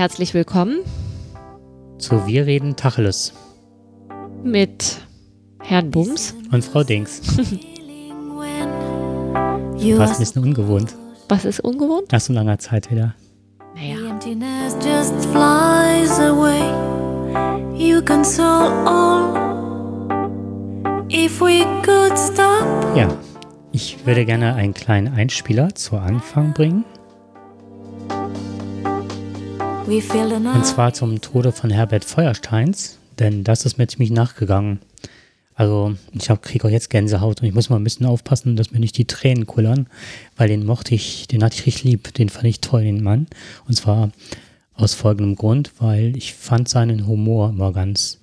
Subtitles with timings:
[0.00, 0.78] herzlich willkommen
[1.98, 3.34] zu Wir reden Tacheles
[4.42, 4.96] mit
[5.62, 7.20] Herrn Bums und Frau Dings.
[9.98, 10.94] Was ein bisschen ungewohnt.
[11.28, 12.10] Was ist ungewohnt?
[12.12, 13.14] Nach so langer Zeit wieder.
[13.74, 13.96] Naja.
[22.96, 23.08] Ja,
[23.70, 26.86] ich würde gerne einen kleinen Einspieler zu Anfang bringen.
[30.54, 34.78] Und zwar zum Tode von Herbert Feuersteins, denn das ist mir ziemlich nachgegangen.
[35.56, 38.78] Also ich kriege auch jetzt Gänsehaut und ich muss mal ein bisschen aufpassen, dass mir
[38.78, 39.88] nicht die Tränen kullern,
[40.36, 43.26] weil den mochte ich, den hatte ich richtig lieb, den fand ich toll, den Mann.
[43.66, 44.12] Und zwar
[44.74, 48.20] aus folgendem Grund, weil ich fand seinen Humor immer ganz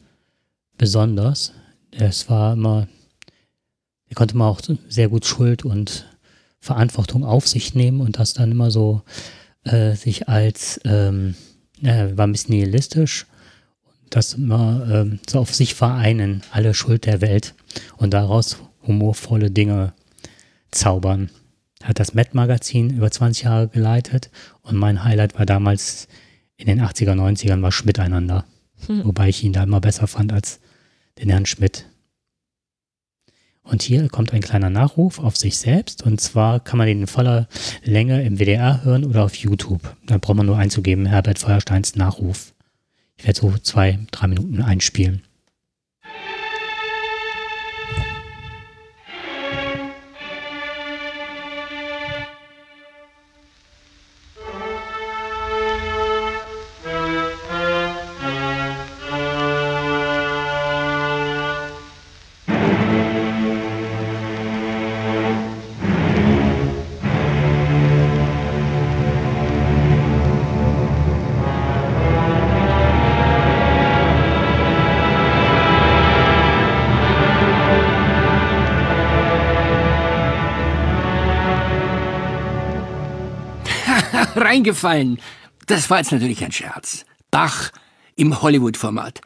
[0.77, 1.51] besonders.
[1.91, 2.87] Es war immer,
[4.07, 6.05] er konnte mal auch sehr gut Schuld und
[6.61, 9.01] Verantwortung auf sich nehmen und das dann immer so
[9.65, 11.35] äh, sich als, ähm,
[11.83, 13.25] äh, war ein bisschen nihilistisch
[14.09, 17.53] das immer äh, so auf sich vereinen, alle Schuld der Welt
[17.97, 19.93] und daraus humorvolle Dinge
[20.71, 21.29] zaubern.
[21.81, 24.29] Er hat das Met-Magazin über 20 Jahre geleitet
[24.63, 26.07] und mein Highlight war damals
[26.57, 28.45] in den 80er, 90ern war Schmiteinander.
[28.87, 29.05] Hm.
[29.05, 30.59] Wobei ich ihn da immer besser fand als
[31.19, 31.85] den Herrn Schmidt.
[33.69, 36.03] Und hier kommt ein kleiner Nachruf auf sich selbst.
[36.03, 37.47] Und zwar kann man den in voller
[37.83, 39.95] Länge im WDR hören oder auf YouTube.
[40.05, 42.53] Da braucht man nur einzugeben, Herbert Feuersteins Nachruf.
[43.17, 45.23] Ich werde so zwei, drei Minuten einspielen.
[84.37, 85.19] Reingefallen.
[85.65, 87.05] Das war jetzt natürlich ein Scherz.
[87.31, 87.71] Bach
[88.15, 89.21] im Hollywood-Format.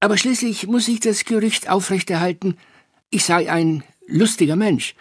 [0.00, 2.56] Aber schließlich muss ich das Gerücht aufrechterhalten,
[3.10, 4.94] ich sei ein lustiger Mensch.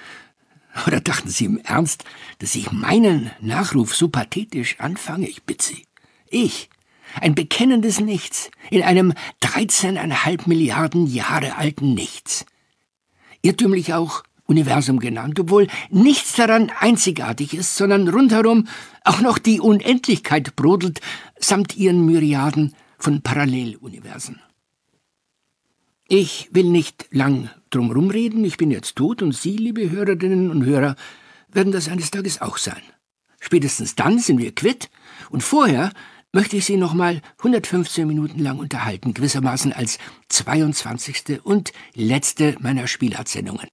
[0.85, 2.03] Oder dachten Sie im Ernst,
[2.39, 5.27] dass ich meinen Nachruf so pathetisch anfange?
[5.27, 5.85] Ich bitte Sie.
[6.29, 6.69] Ich,
[7.19, 12.45] ein bekennendes Nichts, in einem 13,5 Milliarden Jahre alten Nichts.
[13.41, 18.67] Irrtümlich auch Universum genannt, obwohl nichts daran einzigartig ist, sondern rundherum
[19.03, 21.01] auch noch die Unendlichkeit brodelt,
[21.37, 24.41] samt ihren Myriaden von Paralleluniversen.
[26.07, 30.63] Ich will nicht lang drumherum reden, ich bin jetzt tot und Sie, liebe Hörerinnen und
[30.63, 30.95] Hörer,
[31.49, 32.81] werden das eines Tages auch sein.
[33.41, 34.89] Spätestens dann sind wir quitt
[35.29, 35.91] und vorher
[36.31, 39.97] möchte ich Sie nochmal 115 Minuten lang unterhalten, gewissermaßen als
[40.29, 41.41] 22.
[41.43, 43.67] und letzte meiner Spielartsendungen.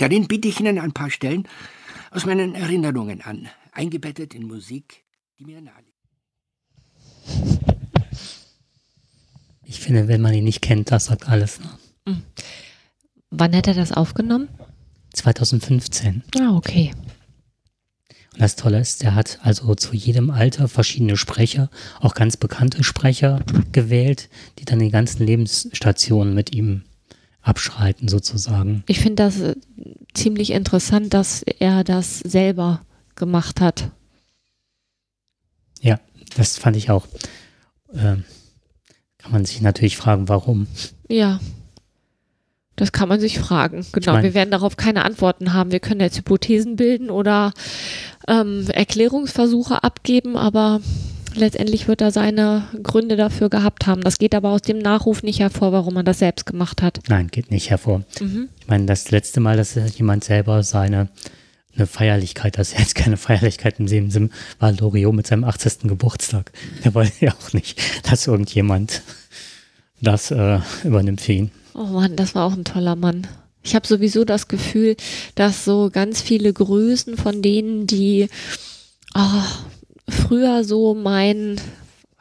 [0.00, 1.46] Darin biete ich Ihnen ein paar Stellen
[2.10, 5.04] aus meinen Erinnerungen an, eingebettet in Musik,
[5.38, 5.74] die mir nahe
[9.62, 11.60] Ich finde, wenn man ihn nicht kennt, das sagt alles.
[11.60, 11.66] Ne?
[12.06, 12.22] Mhm.
[13.28, 14.48] Wann hat er das aufgenommen?
[15.12, 16.22] 2015.
[16.40, 16.92] Ah, okay.
[18.32, 21.68] Und das Tolle ist, der hat also zu jedem Alter verschiedene Sprecher,
[22.00, 26.84] auch ganz bekannte Sprecher gewählt, die dann die ganzen Lebensstationen mit ihm
[27.42, 28.84] abschreiten sozusagen.
[28.86, 29.54] Ich finde das äh,
[30.14, 32.82] ziemlich interessant, dass er das selber
[33.14, 33.90] gemacht hat.
[35.80, 35.98] Ja,
[36.36, 37.06] das fand ich auch.
[37.94, 38.24] Ähm,
[39.18, 40.66] kann man sich natürlich fragen, warum.
[41.08, 41.40] Ja,
[42.76, 43.84] das kann man sich fragen.
[43.92, 45.70] Genau, ich mein, wir werden darauf keine Antworten haben.
[45.70, 47.52] Wir können jetzt Hypothesen bilden oder
[48.26, 50.80] ähm, Erklärungsversuche abgeben, aber
[51.34, 54.02] letztendlich wird er seine Gründe dafür gehabt haben.
[54.02, 57.00] Das geht aber aus dem Nachruf nicht hervor, warum er das selbst gemacht hat.
[57.08, 58.02] Nein, geht nicht hervor.
[58.20, 58.48] Mhm.
[58.60, 61.08] Ich meine, das letzte Mal, dass jemand selber seine
[61.76, 65.82] eine Feierlichkeit, das ist jetzt keine Feierlichkeit im Sinn, war Loriot mit seinem 80.
[65.84, 66.52] Geburtstag.
[66.82, 67.80] Er wollte ja auch nicht,
[68.10, 69.02] dass irgendjemand
[70.00, 71.50] das äh, übernimmt für ihn.
[71.74, 73.26] Oh Mann, das war auch ein toller Mann.
[73.62, 74.96] Ich habe sowieso das Gefühl,
[75.34, 78.28] dass so ganz viele Größen von denen, die
[79.14, 79.42] oh,
[80.10, 81.60] früher so mein,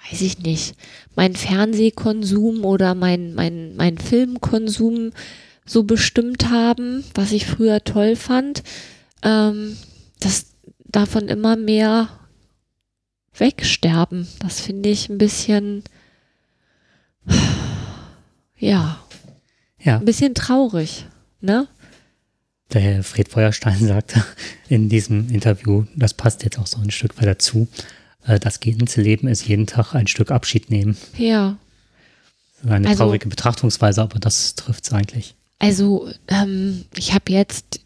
[0.10, 0.76] weiß ich nicht,
[1.16, 5.12] mein Fernsehkonsum oder mein, mein, mein Filmkonsum
[5.66, 8.64] so bestimmt haben, was ich früher toll fand,
[9.22, 9.78] ähm,
[10.20, 10.48] dass
[10.86, 12.10] davon immer mehr
[13.36, 14.28] wegsterben.
[14.40, 15.84] Das finde ich ein bisschen,
[18.58, 19.00] ja,
[19.80, 21.06] ja, ein bisschen traurig,
[21.42, 21.68] ne?
[22.74, 24.24] Der Herr Fred Feuerstein sagte
[24.68, 27.68] in diesem Interview, das passt jetzt auch so ein Stück weit dazu,
[28.26, 30.98] äh, das ganze Leben ist jeden Tag ein Stück Abschied nehmen.
[31.18, 31.58] Ja.
[32.68, 35.36] Eine also, traurige Betrachtungsweise, aber das trifft es eigentlich.
[35.60, 37.80] Also, ähm, ich habe jetzt,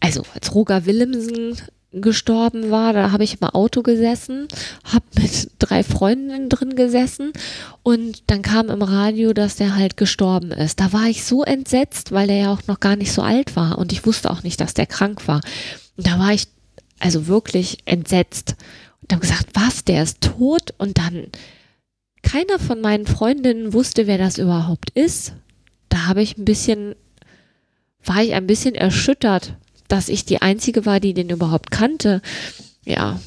[0.00, 1.56] also als Roger Willemsen
[2.02, 4.48] gestorben war, da habe ich im Auto gesessen,
[4.84, 7.32] habe mit drei Freundinnen drin gesessen
[7.82, 10.80] und dann kam im Radio, dass der halt gestorben ist.
[10.80, 13.78] Da war ich so entsetzt, weil der ja auch noch gar nicht so alt war
[13.78, 15.40] und ich wusste auch nicht, dass der krank war.
[15.96, 16.48] Und da war ich
[16.98, 18.56] also wirklich entsetzt
[19.02, 21.26] und habe gesagt, was, der ist tot und dann
[22.22, 25.34] keiner von meinen Freundinnen wusste, wer das überhaupt ist.
[25.88, 26.96] Da habe ich ein bisschen,
[28.04, 29.54] war ich ein bisschen erschüttert,
[29.88, 32.22] dass ich die Einzige war, die den überhaupt kannte.
[32.84, 33.20] Ja,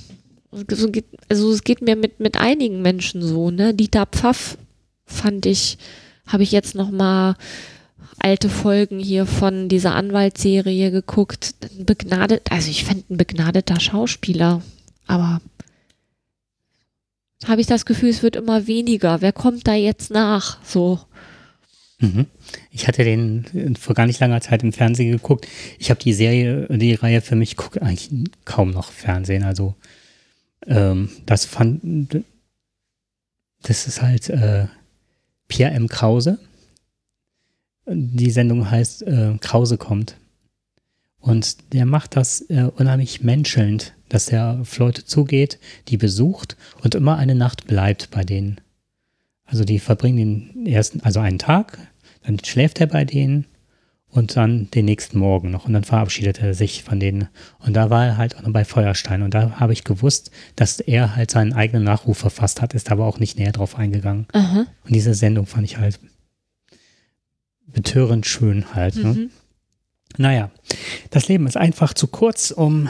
[0.52, 3.74] so geht, also es geht mir mit, mit einigen Menschen so, ne?
[3.74, 4.58] Dieter Pfaff
[5.06, 5.78] fand ich,
[6.26, 7.36] habe ich jetzt noch mal
[8.20, 11.56] alte Folgen hier von dieser Anwaltsserie geguckt.
[11.78, 14.62] Begnadet, also ich fände ein begnadeter Schauspieler,
[15.08, 15.42] aber
[17.46, 19.22] habe ich das Gefühl, es wird immer weniger.
[19.22, 20.58] Wer kommt da jetzt nach?
[20.64, 21.00] So.
[22.00, 22.28] Mhm.
[22.72, 25.48] Ich hatte den vor gar nicht langer Zeit im Fernsehen geguckt.
[25.78, 28.10] Ich habe die Serie, die Reihe für mich, gucke eigentlich
[28.46, 29.44] kaum noch Fernsehen.
[29.44, 29.76] Also
[30.66, 32.24] ähm, das fand,
[33.64, 34.68] das ist halt äh,
[35.50, 35.90] Pierre M.
[35.90, 36.40] Krause.
[37.86, 40.16] Die Sendung heißt äh, Krause kommt.
[41.20, 45.60] Und der macht das äh, unheimlich menschelnd, dass er auf Leute zugeht,
[45.90, 48.62] die besucht und immer eine Nacht bleibt bei denen.
[49.44, 51.80] Also die verbringen den ersten, also einen Tag,
[52.24, 53.46] dann schläft er bei denen
[54.12, 57.28] und dann den nächsten Morgen noch und dann verabschiedet er sich von denen.
[57.60, 60.80] Und da war er halt auch noch bei Feuerstein und da habe ich gewusst, dass
[60.80, 64.26] er halt seinen eigenen Nachruf verfasst hat, ist aber auch nicht näher drauf eingegangen.
[64.34, 64.66] Aha.
[64.84, 66.00] Und diese Sendung fand ich halt
[67.68, 68.96] betörend schön halt.
[68.96, 69.14] Ne?
[69.14, 69.30] Mhm.
[70.18, 70.50] Naja,
[71.12, 72.90] das Leben ist einfach zu kurz, um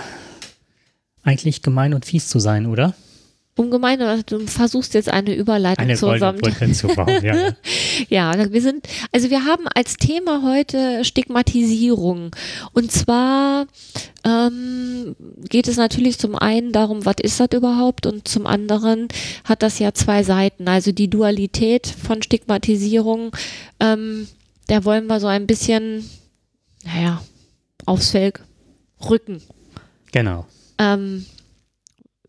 [1.23, 2.95] eigentlich gemein und fies zu sein, oder?
[3.59, 6.41] Ungemein, du versuchst jetzt eine Überleitung eine zu unserem
[6.73, 7.53] zu bauen, ja.
[8.09, 12.31] ja, wir sind, also wir haben als Thema heute Stigmatisierung.
[12.71, 13.67] Und zwar
[14.23, 15.15] ähm,
[15.49, 18.05] geht es natürlich zum einen darum, was ist das überhaupt?
[18.05, 19.09] Und zum anderen
[19.43, 20.69] hat das ja zwei Seiten.
[20.69, 23.35] Also die Dualität von Stigmatisierung,
[23.81, 24.29] ähm,
[24.69, 26.09] der wollen wir so ein bisschen,
[26.85, 27.21] naja,
[27.85, 28.39] aufs Feld
[29.09, 29.41] rücken.
[30.13, 30.45] Genau.
[30.77, 31.25] Ähm,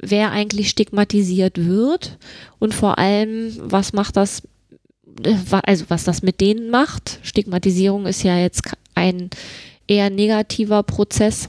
[0.00, 2.18] wer eigentlich stigmatisiert wird
[2.58, 4.42] und vor allem, was macht das,
[5.22, 7.20] äh, also was das mit denen macht.
[7.22, 8.62] Stigmatisierung ist ja jetzt
[8.94, 9.30] ein
[9.86, 11.48] eher negativer Prozess,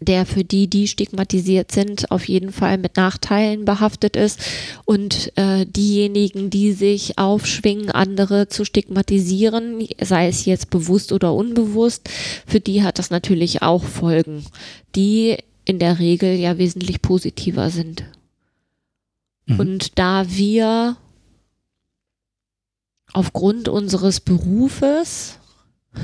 [0.00, 4.40] der für die, die stigmatisiert sind, auf jeden Fall mit Nachteilen behaftet ist.
[4.84, 12.08] Und äh, diejenigen, die sich aufschwingen, andere zu stigmatisieren, sei es jetzt bewusst oder unbewusst,
[12.46, 14.44] für die hat das natürlich auch Folgen,
[14.94, 18.04] die in der Regel ja wesentlich positiver sind.
[19.44, 19.60] Mhm.
[19.60, 20.96] Und da wir
[23.12, 25.38] aufgrund unseres Berufes,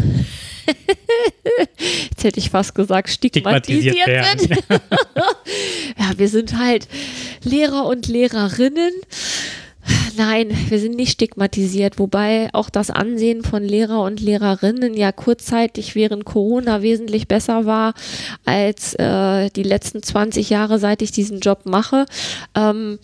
[2.11, 4.65] jetzt hätte ich fast gesagt, stigmatisiert, stigmatisiert sind.
[5.99, 6.87] ja, wir sind halt
[7.43, 8.93] Lehrer und Lehrerinnen
[10.17, 15.95] Nein, wir sind nicht stigmatisiert, wobei auch das Ansehen von Lehrer und Lehrerinnen ja kurzzeitig
[15.95, 17.95] während Corona wesentlich besser war
[18.45, 22.07] als äh, die letzten 20 Jahre, seit ich diesen Job mache.
[22.55, 22.99] Ähm,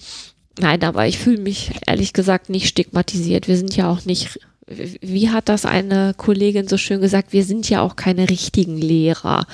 [0.58, 3.48] nein, aber ich fühle mich ehrlich gesagt nicht stigmatisiert.
[3.48, 7.68] Wir sind ja auch nicht, wie hat das eine Kollegin so schön gesagt, wir sind
[7.68, 9.46] ja auch keine richtigen Lehrer.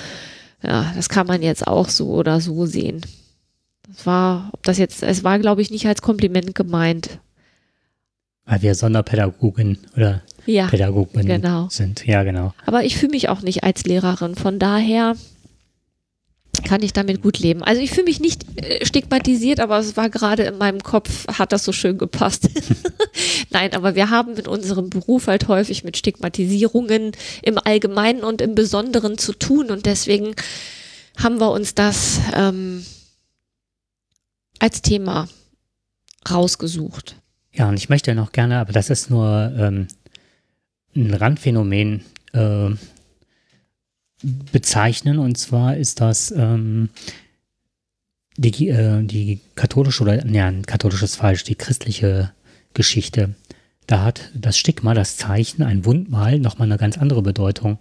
[0.63, 3.03] Ja, das kann man jetzt auch so oder so sehen.
[3.97, 7.19] Das war, ob das jetzt, es war, glaube ich, nicht als Kompliment gemeint.
[8.45, 11.69] Weil wir Sonderpädagogin oder ja, Pädagogin genau.
[11.71, 12.07] sind.
[12.07, 12.53] Ja, genau.
[12.67, 14.35] Aber ich fühle mich auch nicht als Lehrerin.
[14.35, 15.17] Von daher
[16.63, 17.63] kann ich damit gut leben.
[17.63, 21.53] Also ich fühle mich nicht äh, stigmatisiert, aber es war gerade in meinem Kopf, hat
[21.53, 22.51] das so schön gepasst.
[23.51, 27.13] Nein, aber wir haben in unserem Beruf halt häufig mit Stigmatisierungen
[27.43, 30.35] im Allgemeinen und im Besonderen zu tun und deswegen
[31.17, 32.85] haben wir uns das ähm,
[34.59, 35.29] als Thema
[36.31, 37.17] rausgesucht.
[37.53, 39.89] Ja, und ich möchte noch gerne, aber das ist nur ähm,
[40.95, 42.71] ein Randphänomen äh,
[44.53, 45.19] bezeichnen.
[45.19, 46.91] Und zwar ist das ähm,
[48.37, 52.33] die, äh, die katholische oder, ja, katholisch ist falsch, die christliche
[52.75, 53.35] Geschichte.
[53.87, 57.79] Da hat das Stigma, das Zeichen, ein Wundmal, nochmal eine ganz andere Bedeutung.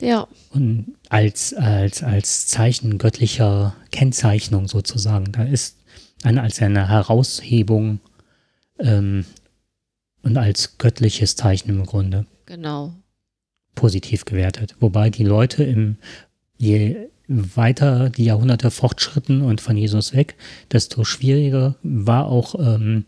[0.00, 0.26] Ja.
[0.50, 5.30] Und als, als, als Zeichen göttlicher Kennzeichnung sozusagen.
[5.32, 5.76] Da ist
[6.24, 8.00] eine, als eine Heraushebung
[8.78, 9.24] ähm,
[10.22, 12.26] und als göttliches Zeichen im Grunde.
[12.46, 12.94] Genau.
[13.74, 14.74] Positiv gewertet.
[14.80, 15.96] Wobei die Leute im,
[16.56, 20.36] je weiter die Jahrhunderte fortschritten und von Jesus weg,
[20.72, 23.04] desto schwieriger war auch, ähm,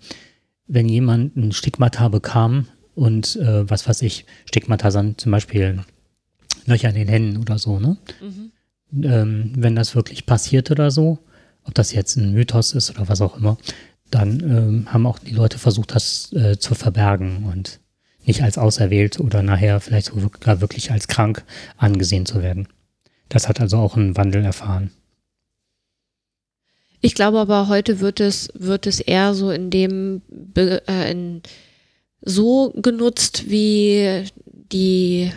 [0.66, 5.85] wenn jemand ein Stigmata bekam und äh, was weiß ich, Stigmata sind zum Beispiel
[6.66, 7.96] Löcher in den Händen oder so, ne?
[8.20, 8.52] Mhm.
[9.04, 11.18] Ähm, wenn das wirklich passiert oder so,
[11.66, 13.58] ob das jetzt ein Mythos ist oder was auch immer,
[14.11, 17.80] dann ähm, haben auch die Leute versucht, das äh, zu verbergen und
[18.25, 21.44] nicht als auserwählt oder nachher vielleicht sogar wirklich als krank
[21.76, 22.68] angesehen zu werden.
[23.28, 24.90] Das hat also auch einen Wandel erfahren.
[27.00, 30.23] Ich glaube aber heute wird es, wird es eher so in dem,
[30.56, 31.42] äh, in,
[32.20, 34.25] so genutzt, wie
[34.73, 35.30] die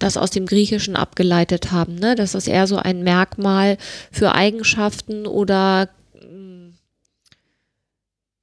[0.00, 2.14] das aus dem Griechischen abgeleitet haben, ne?
[2.16, 3.78] dass das eher so ein Merkmal
[4.10, 6.70] für Eigenschaften oder mm,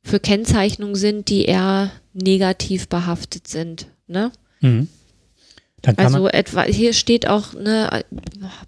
[0.03, 3.87] für Kennzeichnungen sind, die eher negativ behaftet sind.
[4.07, 4.31] Ne?
[4.61, 4.87] Mhm
[5.95, 8.03] also etwa, hier steht auch, ne,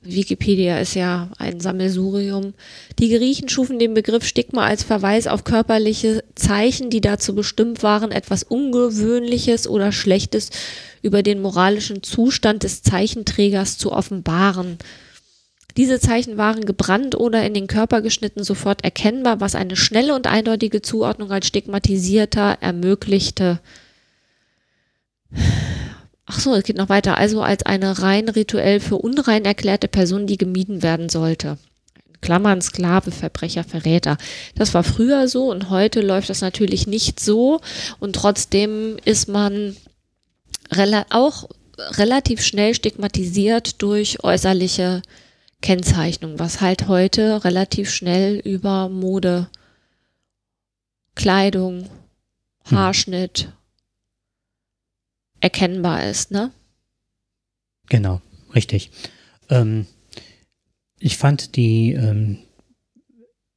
[0.02, 2.54] Wikipedia ist ja ein Sammelsurium.
[2.98, 8.12] Die Griechen schufen den Begriff Stigma als Verweis auf körperliche Zeichen, die dazu bestimmt waren,
[8.12, 10.50] etwas Ungewöhnliches oder Schlechtes
[11.02, 14.78] über den moralischen Zustand des Zeichenträgers zu offenbaren.
[15.78, 20.28] Diese Zeichen waren gebrannt oder in den Körper geschnitten sofort erkennbar, was eine schnelle und
[20.28, 23.60] eindeutige Zuordnung als stigmatisierter ermöglichte.
[26.32, 27.18] Ach so, es geht noch weiter.
[27.18, 31.58] Also als eine rein rituell für unrein erklärte Person, die gemieden werden sollte.
[32.22, 34.16] Klammern, Sklave, Verbrecher, Verräter.
[34.54, 37.62] Das war früher so und heute läuft das natürlich nicht so
[38.00, 39.76] und trotzdem ist man
[40.72, 41.50] rela auch
[41.94, 45.02] relativ schnell stigmatisiert durch äußerliche
[45.62, 49.50] Kennzeichnung, was halt heute relativ schnell über Mode,
[51.16, 51.90] Kleidung,
[52.66, 52.78] hm.
[52.78, 53.50] Haarschnitt,
[55.42, 56.52] erkennbar ist, ne?
[57.88, 58.22] Genau,
[58.54, 58.92] richtig.
[59.50, 59.86] Ähm,
[61.00, 62.40] ich fand die ähm,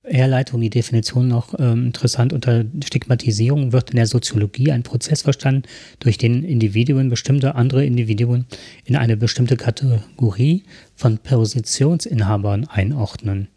[0.05, 2.33] Herleitung, die Definition noch ähm, interessant.
[2.33, 5.62] Unter Stigmatisierung wird in der Soziologie ein Prozess verstanden,
[6.01, 8.47] durch den Individuen bestimmte andere Individuen
[8.85, 10.65] in eine bestimmte Kategorie
[10.97, 13.49] von Positionsinhabern einordnen.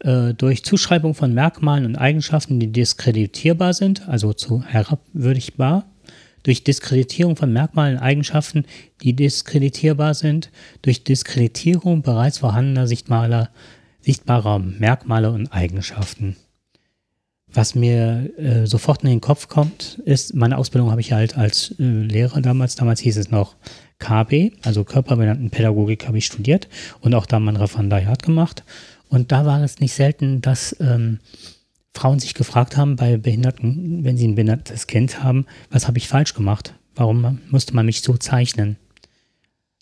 [0.00, 5.86] Äh, durch Zuschreibung von Merkmalen und Eigenschaften, die diskreditierbar sind, also zu herabwürdigbar,
[6.48, 8.64] durch Diskreditierung von Merkmalen und Eigenschaften,
[9.02, 10.50] die diskreditierbar sind,
[10.80, 13.50] durch Diskreditierung bereits vorhandener sichtbarer,
[14.00, 16.36] sichtbarer Merkmale und Eigenschaften.
[17.52, 21.74] Was mir äh, sofort in den Kopf kommt, ist, meine Ausbildung habe ich halt als
[21.78, 23.54] äh, Lehrer damals, damals hieß es noch
[23.98, 26.66] KB, also Körperbehindertenpädagogik habe ich studiert
[27.02, 28.64] und auch da mein Referendariat gemacht.
[29.10, 31.18] Und da war es nicht selten, dass ähm,
[31.98, 36.06] Frauen sich gefragt haben bei Behinderten, wenn sie ein behindertes Kind haben, was habe ich
[36.06, 36.74] falsch gemacht?
[36.94, 38.76] Warum musste man mich so zeichnen?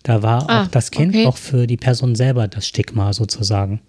[0.03, 1.27] Da war ah, auch das Kind okay.
[1.27, 3.81] auch für die Person selber das Stigma sozusagen.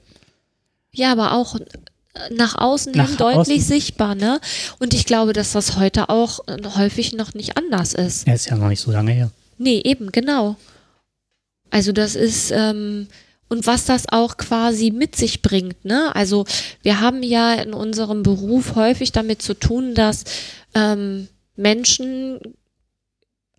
[0.93, 1.57] Ja, aber auch
[2.31, 3.67] nach außen nach hin deutlich außen.
[3.67, 4.41] sichtbar, ne?
[4.79, 6.39] Und ich glaube, dass das heute auch
[6.75, 8.27] häufig noch nicht anders ist.
[8.27, 9.31] Er ist ja noch nicht so lange her.
[9.57, 10.57] Nee, eben, genau.
[11.69, 13.07] Also das ist, ähm,
[13.49, 15.85] und was das auch quasi mit sich bringt.
[15.85, 16.15] Ne?
[16.15, 16.45] Also
[16.81, 20.23] wir haben ja in unserem Beruf häufig damit zu tun, dass
[20.75, 22.39] ähm, Menschen,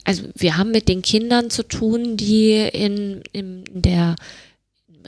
[0.04, 4.16] also wir haben mit den Kindern zu tun, die in, in der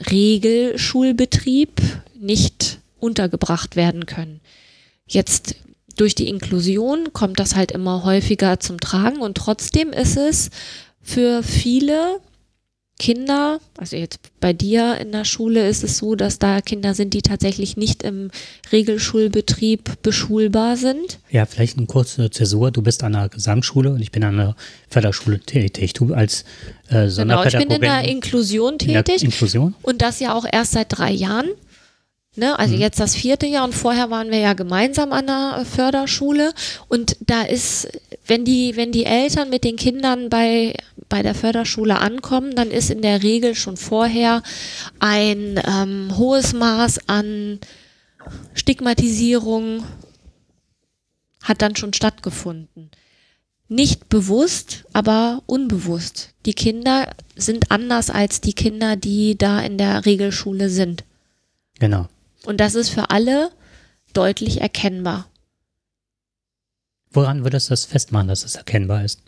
[0.09, 1.81] Regelschulbetrieb
[2.19, 4.41] nicht untergebracht werden können.
[5.07, 5.55] Jetzt
[5.97, 10.49] durch die Inklusion kommt das halt immer häufiger zum Tragen und trotzdem ist es
[11.01, 12.19] für viele
[13.01, 17.15] Kinder, also jetzt bei dir in der Schule ist es so, dass da Kinder sind,
[17.15, 18.29] die tatsächlich nicht im
[18.71, 21.17] Regelschulbetrieb beschulbar sind.
[21.31, 22.69] Ja, vielleicht eine kurze Zäsur.
[22.69, 24.55] Du bist an der Gesamtschule und ich bin an der
[24.87, 25.93] Förderschule tätig.
[25.93, 26.45] Du als
[26.89, 28.95] äh, Genau, ich bin in der Inklusion tätig.
[28.95, 29.73] In der Inklusion?
[29.81, 31.49] Und das ja auch erst seit drei Jahren.
[32.37, 32.79] Ne, also mhm.
[32.79, 36.53] jetzt das vierte Jahr und vorher waren wir ja gemeinsam an der Förderschule
[36.87, 37.89] und da ist,
[38.25, 40.73] wenn die, wenn die Eltern mit den Kindern bei,
[41.09, 44.43] bei der Förderschule ankommen, dann ist in der Regel schon vorher
[44.99, 47.59] ein ähm, hohes Maß an
[48.53, 49.83] Stigmatisierung
[51.43, 52.91] hat dann schon stattgefunden.
[53.67, 56.29] Nicht bewusst, aber unbewusst.
[56.45, 61.03] Die Kinder sind anders als die Kinder, die da in der Regelschule sind.
[61.79, 62.07] Genau.
[62.45, 63.51] Und das ist für alle
[64.13, 65.27] deutlich erkennbar.
[67.11, 69.21] Woran würdest du das festmachen, dass es erkennbar ist?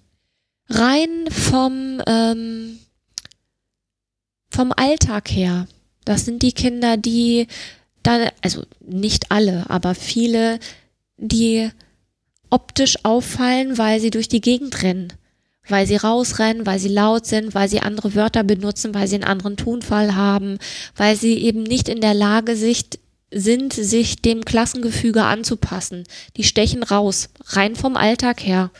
[0.69, 2.79] Rein vom, ähm,
[4.49, 5.67] vom Alltag her.
[6.05, 7.47] Das sind die Kinder, die
[8.03, 10.59] da, also nicht alle, aber viele,
[11.17, 11.69] die
[12.49, 15.13] optisch auffallen, weil sie durch die Gegend rennen,
[15.67, 19.23] weil sie rausrennen, weil sie laut sind, weil sie andere Wörter benutzen, weil sie einen
[19.23, 20.59] anderen Tonfall haben,
[20.95, 22.99] weil sie eben nicht in der Lage sind,
[23.33, 26.03] sind, sich dem Klassengefüge anzupassen.
[26.37, 28.71] Die stechen raus, rein vom Alltag her.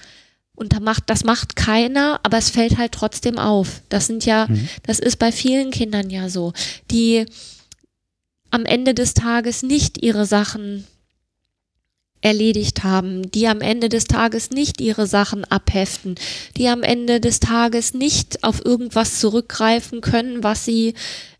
[0.55, 3.81] Und da macht, das macht keiner, aber es fällt halt trotzdem auf.
[3.89, 4.69] Das sind ja, mhm.
[4.83, 6.53] das ist bei vielen Kindern ja so,
[6.91, 7.25] die
[8.51, 10.85] am Ende des Tages nicht ihre Sachen
[12.21, 16.15] erledigt haben, die am Ende des Tages nicht ihre Sachen abheften,
[16.55, 20.93] die am Ende des Tages nicht auf irgendwas zurückgreifen können, was sie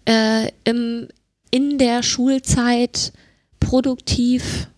[0.06, 1.08] äh, im,
[1.54, 3.14] in der Schulzeit
[3.60, 4.70] produktiv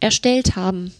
[0.00, 0.94] erstellt haben.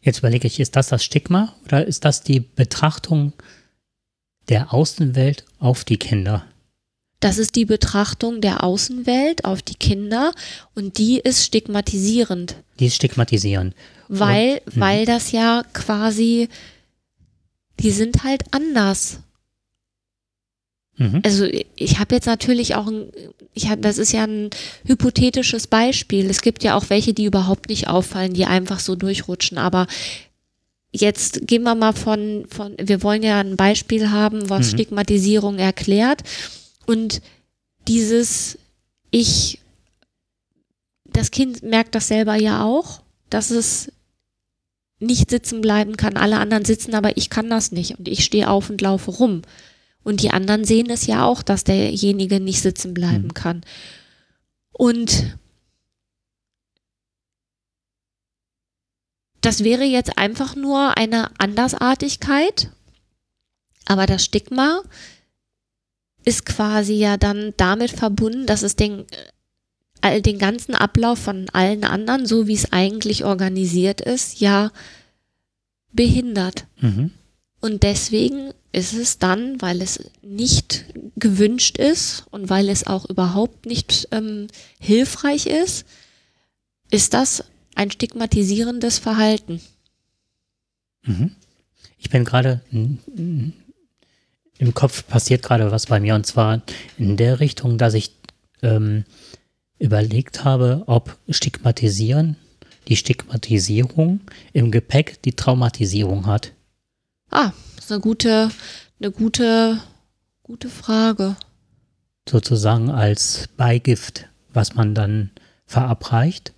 [0.00, 3.32] Jetzt überlege ich, ist das das Stigma oder ist das die Betrachtung
[4.48, 6.46] der Außenwelt auf die Kinder?
[7.18, 10.32] Das ist die Betrachtung der Außenwelt auf die Kinder
[10.76, 12.54] und die ist stigmatisierend.
[12.78, 13.74] Die ist stigmatisierend.
[14.06, 14.80] Weil, und, hm.
[14.80, 16.48] weil das ja quasi,
[17.80, 19.22] die sind halt anders.
[20.98, 21.22] Mhm.
[21.24, 23.10] Also ich habe jetzt natürlich auch ein,
[23.54, 24.50] ich hab, das ist ja ein
[24.84, 26.28] hypothetisches Beispiel.
[26.28, 29.58] Es gibt ja auch welche, die überhaupt nicht auffallen, die einfach so durchrutschen.
[29.58, 29.86] Aber
[30.92, 34.76] jetzt gehen wir mal von, von wir wollen ja ein Beispiel haben, was mhm.
[34.76, 36.22] Stigmatisierung erklärt.
[36.86, 37.22] Und
[37.86, 38.58] dieses
[39.10, 39.60] Ich,
[41.04, 43.00] das Kind merkt das selber ja auch,
[43.30, 43.92] dass es
[45.00, 46.16] nicht sitzen bleiben kann.
[46.16, 47.98] Alle anderen sitzen, aber ich kann das nicht.
[47.98, 49.42] Und ich stehe auf und laufe rum.
[50.08, 53.34] Und die anderen sehen es ja auch, dass derjenige nicht sitzen bleiben mhm.
[53.34, 53.60] kann.
[54.72, 55.36] Und
[59.42, 62.70] das wäre jetzt einfach nur eine Andersartigkeit,
[63.84, 64.80] aber das Stigma
[66.24, 69.04] ist quasi ja dann damit verbunden, dass es den,
[70.00, 74.72] all den ganzen Ablauf von allen anderen, so wie es eigentlich organisiert ist, ja
[75.92, 76.64] behindert.
[76.80, 77.10] Mhm.
[77.60, 80.84] Und deswegen ist es dann, weil es nicht
[81.16, 85.86] gewünscht ist und weil es auch überhaupt nicht ähm, hilfreich ist,
[86.90, 89.60] ist das ein stigmatisierendes Verhalten.
[91.02, 91.32] Mhm.
[91.98, 93.52] Ich bin gerade im
[94.74, 96.62] Kopf passiert gerade was bei mir und zwar
[96.96, 98.12] in der Richtung, dass ich
[98.62, 99.04] ähm,
[99.78, 102.36] überlegt habe, ob Stigmatisieren,
[102.88, 104.20] die Stigmatisierung
[104.52, 106.52] im Gepäck die Traumatisierung hat.
[107.30, 107.52] Ah,
[107.88, 108.50] ist eine gute,
[109.00, 109.78] eine gute,
[110.42, 111.36] gute Frage.
[112.28, 115.30] Sozusagen als Beigift, was man dann
[115.64, 116.52] verabreicht,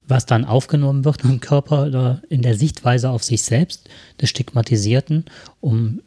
[0.00, 3.90] was dann aufgenommen wird im Körper oder in der Sichtweise auf sich selbst
[4.22, 5.26] des Stigmatisierten,
[5.60, 6.00] um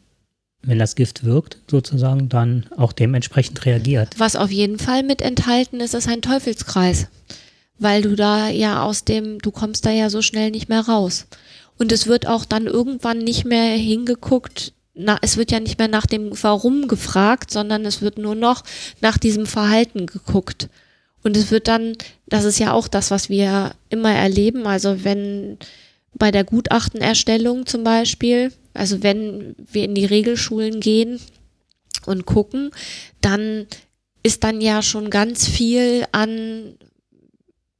[0.62, 4.18] wenn das Gift wirkt, sozusagen, dann auch dementsprechend reagiert.
[4.18, 7.06] Was auf jeden Fall mit enthalten ist, ist ein Teufelskreis.
[7.78, 11.28] Weil du da ja aus dem, du kommst da ja so schnell nicht mehr raus.
[11.78, 15.88] Und es wird auch dann irgendwann nicht mehr hingeguckt, na, es wird ja nicht mehr
[15.88, 18.64] nach dem Warum gefragt, sondern es wird nur noch
[19.02, 20.70] nach diesem Verhalten geguckt.
[21.22, 25.58] Und es wird dann, das ist ja auch das, was wir immer erleben, also wenn
[26.14, 31.20] bei der Gutachtenerstellung zum Beispiel, also wenn wir in die Regelschulen gehen
[32.06, 32.70] und gucken,
[33.20, 33.66] dann
[34.22, 36.76] ist dann ja schon ganz viel an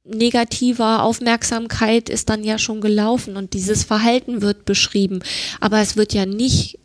[0.09, 5.21] negativer Aufmerksamkeit ist dann ja schon gelaufen und dieses Verhalten wird beschrieben.
[5.59, 6.79] Aber es wird ja nicht,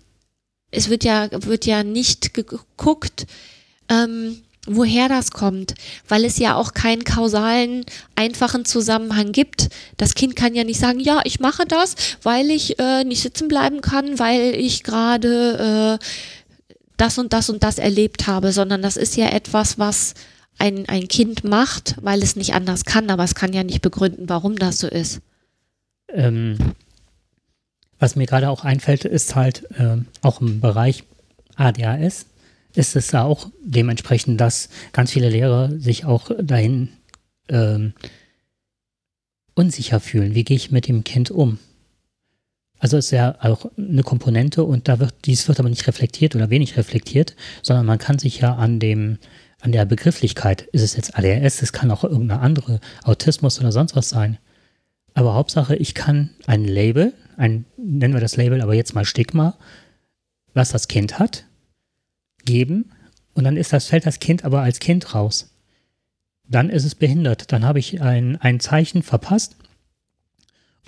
[0.71, 3.27] es wird ja, wird ja nicht geguckt,
[3.89, 5.75] ähm, woher das kommt,
[6.09, 9.69] weil es ja auch keinen kausalen, einfachen Zusammenhang gibt.
[9.97, 13.49] Das Kind kann ja nicht sagen, ja, ich mache das, weil ich äh, nicht sitzen
[13.49, 16.05] bleiben kann, weil ich gerade äh,
[16.97, 20.15] das und das und das erlebt habe, sondern das ist ja etwas, was
[20.63, 24.29] ein, ein Kind macht, weil es nicht anders kann, aber es kann ja nicht begründen,
[24.29, 25.21] warum das so ist.
[26.09, 26.57] Ähm,
[27.99, 31.03] was mir gerade auch einfällt, ist halt äh, auch im Bereich
[31.57, 32.27] ADHS
[32.75, 36.89] ist es da auch dementsprechend, dass ganz viele Lehrer sich auch dahin
[37.49, 37.93] ähm,
[39.55, 40.35] unsicher fühlen.
[40.35, 41.59] Wie gehe ich mit dem Kind um?
[42.79, 46.51] Also ist ja auch eine Komponente und da wird, dies wird aber nicht reflektiert oder
[46.51, 49.19] wenig reflektiert, sondern man kann sich ja an dem,
[49.63, 53.95] an der Begrifflichkeit, ist es jetzt ADHS, es kann auch irgendeine andere Autismus oder sonst
[53.95, 54.39] was sein.
[55.15, 59.57] Aber Hauptsache, ich kann ein Label, ein, nennen wir das Label aber jetzt mal Stigma,
[60.53, 61.45] was das Kind hat,
[62.45, 62.91] geben
[63.35, 65.55] und dann ist das, fällt das Kind aber als Kind raus.
[66.49, 67.53] Dann ist es behindert.
[67.53, 69.57] Dann habe ich ein, ein Zeichen verpasst,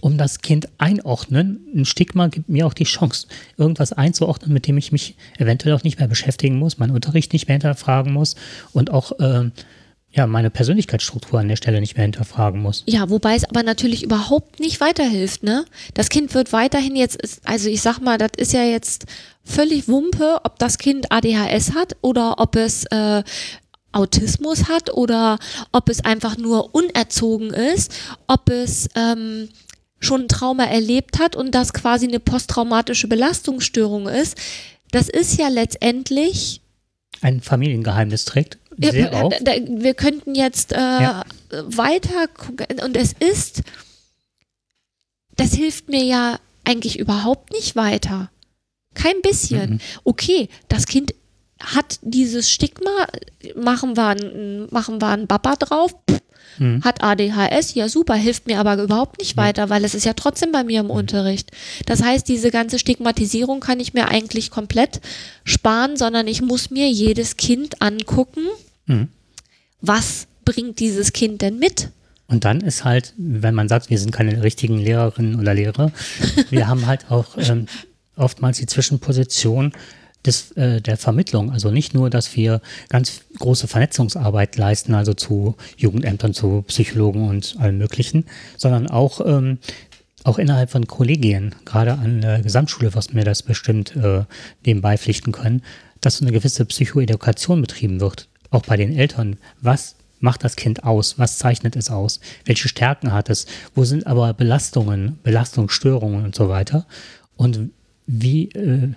[0.05, 1.67] um das Kind einordnen.
[1.75, 5.83] Ein Stigma gibt mir auch die Chance, irgendwas einzuordnen, mit dem ich mich eventuell auch
[5.83, 8.37] nicht mehr beschäftigen muss, meinen Unterricht nicht mehr hinterfragen muss
[8.75, 9.51] und auch äh,
[10.11, 12.83] ja, meine Persönlichkeitsstruktur an der Stelle nicht mehr hinterfragen muss.
[12.87, 15.65] Ja, wobei es aber natürlich überhaupt nicht weiterhilft, ne?
[15.95, 19.07] Das Kind wird weiterhin jetzt, also ich sag mal, das ist ja jetzt
[19.43, 23.23] völlig Wumpe, ob das Kind ADHS hat oder ob es äh,
[23.95, 25.39] Autismus hat oder
[25.73, 27.95] ob es einfach nur unerzogen ist,
[28.27, 29.49] ob es ähm,
[30.05, 34.37] schon ein Trauma erlebt hat und das quasi eine posttraumatische Belastungsstörung ist.
[34.91, 36.61] Das ist ja letztendlich
[37.21, 38.59] ein Familiengeheimnis trägt.
[38.77, 39.33] Sehr ja, auf.
[39.33, 41.25] wir könnten jetzt äh, ja.
[41.51, 43.63] weiter gucken und es ist,
[45.37, 48.31] das hilft mir ja eigentlich überhaupt nicht weiter.
[48.95, 49.75] Kein bisschen.
[49.75, 49.81] Mhm.
[50.05, 51.15] Okay, das Kind
[51.61, 53.07] hat dieses Stigma,
[53.57, 56.21] machen wir, ein, machen wir einen Baba drauf, pff,
[56.59, 56.83] mhm.
[56.83, 60.51] hat ADHS, ja super, hilft mir aber überhaupt nicht weiter, weil es ist ja trotzdem
[60.51, 60.95] bei mir im.
[60.95, 61.51] Unterricht.
[61.87, 65.01] Das heißt, diese ganze Stigmatisierung kann ich mir eigentlich komplett
[65.45, 68.43] sparen, sondern ich muss mir jedes Kind angucken,
[68.87, 69.09] mhm.
[69.81, 71.91] was bringt dieses Kind denn mit?
[72.27, 75.93] Und dann ist halt, wenn man sagt, wir sind keine richtigen Lehrerinnen oder Lehrer,
[76.51, 77.67] wir haben halt auch ähm,
[78.17, 79.73] oftmals die Zwischenposition,
[80.27, 81.51] des, äh, der Vermittlung.
[81.51, 87.57] Also nicht nur, dass wir ganz große Vernetzungsarbeit leisten, also zu Jugendämtern, zu Psychologen und
[87.59, 88.25] allem Möglichen,
[88.57, 89.59] sondern auch, ähm,
[90.25, 94.25] auch innerhalb von Kollegien, gerade an der Gesamtschule, was mir das bestimmt äh,
[94.65, 95.63] dem beipflichten können,
[96.01, 99.37] dass eine gewisse Psychoedukation betrieben wird, auch bei den Eltern.
[99.61, 101.19] Was macht das Kind aus?
[101.19, 102.21] Was zeichnet es aus?
[102.47, 103.47] Welche Stärken hat es?
[103.75, 106.87] Wo sind aber Belastungen, Belastungsstörungen und so weiter?
[107.37, 107.71] Und
[108.07, 108.93] wie, äh,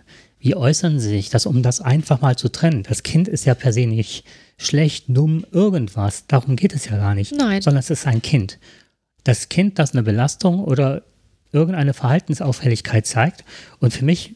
[0.47, 2.83] wie äußern sie sich das, um das einfach mal zu trennen?
[2.83, 4.23] Das Kind ist ja per se nicht
[4.57, 6.25] schlecht, dumm, irgendwas.
[6.27, 7.33] Darum geht es ja gar nicht.
[7.33, 7.61] Nein.
[7.61, 8.57] Sondern es ist ein Kind.
[9.25, 11.03] Das Kind, das eine Belastung oder
[11.51, 13.43] irgendeine Verhaltensauffälligkeit zeigt.
[13.81, 14.35] Und für mich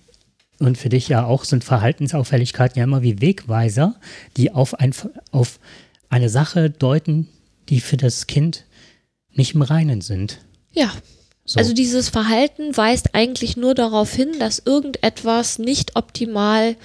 [0.59, 3.95] und für dich ja auch sind Verhaltensauffälligkeiten ja immer wie Wegweiser,
[4.35, 4.93] die auf, ein,
[5.31, 5.61] auf
[6.09, 7.29] eine Sache deuten,
[7.69, 8.65] die für das Kind
[9.31, 10.39] nicht im Reinen sind.
[10.73, 10.91] Ja,
[11.45, 11.59] so.
[11.59, 16.75] Also dieses Verhalten weist eigentlich nur darauf hin, dass irgendetwas nicht optimal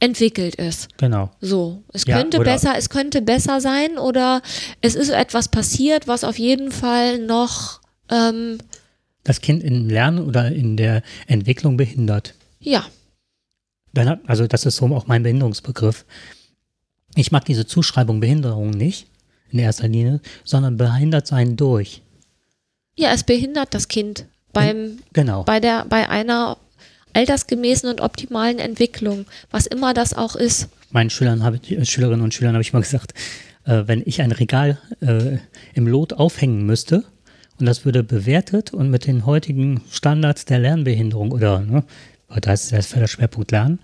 [0.00, 0.88] entwickelt ist.
[0.98, 1.30] Genau.
[1.40, 4.42] So, es ja, könnte besser, es könnte besser sein oder
[4.80, 8.58] es ist etwas passiert, was auf jeden Fall noch ähm,
[9.24, 12.34] das Kind im Lernen oder in der Entwicklung behindert.
[12.60, 12.84] Ja.
[13.92, 16.04] Dann, also das ist so auch mein Behinderungsbegriff.
[17.14, 19.06] Ich mag diese Zuschreibung Behinderung nicht
[19.50, 22.02] in erster Linie, sondern behindert sein durch.
[22.96, 25.44] Ja, es behindert das Kind beim, genau.
[25.44, 26.56] bei, der, bei einer
[27.12, 30.68] altersgemäßen und optimalen Entwicklung, was immer das auch ist.
[30.90, 33.12] Meinen Schülern habe ich, Schülerinnen und Schülern habe ich mal gesagt,
[33.64, 35.38] äh, wenn ich ein Regal äh,
[35.74, 37.04] im Lot aufhängen müsste
[37.58, 41.84] und das würde bewertet und mit den heutigen Standards der Lernbehinderung oder, ne,
[42.40, 43.78] da ist der Schwerpunkt Lernen,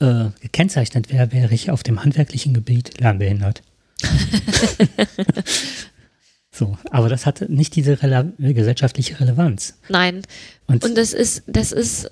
[0.00, 3.62] äh, gekennzeichnet wäre, wäre ich auf dem handwerklichen Gebiet lernbehindert.
[6.60, 9.78] So, aber das hat nicht diese Rele gesellschaftliche Relevanz.
[9.88, 10.20] Nein.
[10.66, 12.10] Und, Und das ist, das ist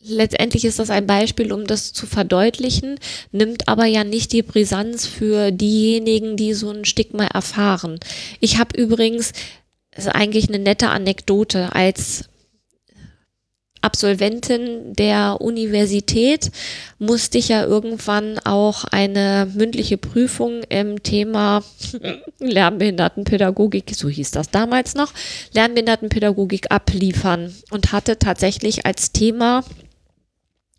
[0.00, 2.98] letztendlich ist das ein Beispiel, um das zu verdeutlichen,
[3.30, 8.00] nimmt aber ja nicht die Brisanz für diejenigen, die so ein Stigma erfahren.
[8.40, 9.34] Ich habe übrigens,
[9.90, 12.24] das ist eigentlich eine nette Anekdote, als
[13.80, 16.50] Absolventin der Universität
[16.98, 21.62] musste ich ja irgendwann auch eine mündliche Prüfung im Thema
[22.40, 25.12] Lernbehindertenpädagogik, so hieß das damals noch,
[25.52, 29.64] Lernbehindertenpädagogik abliefern und hatte tatsächlich als Thema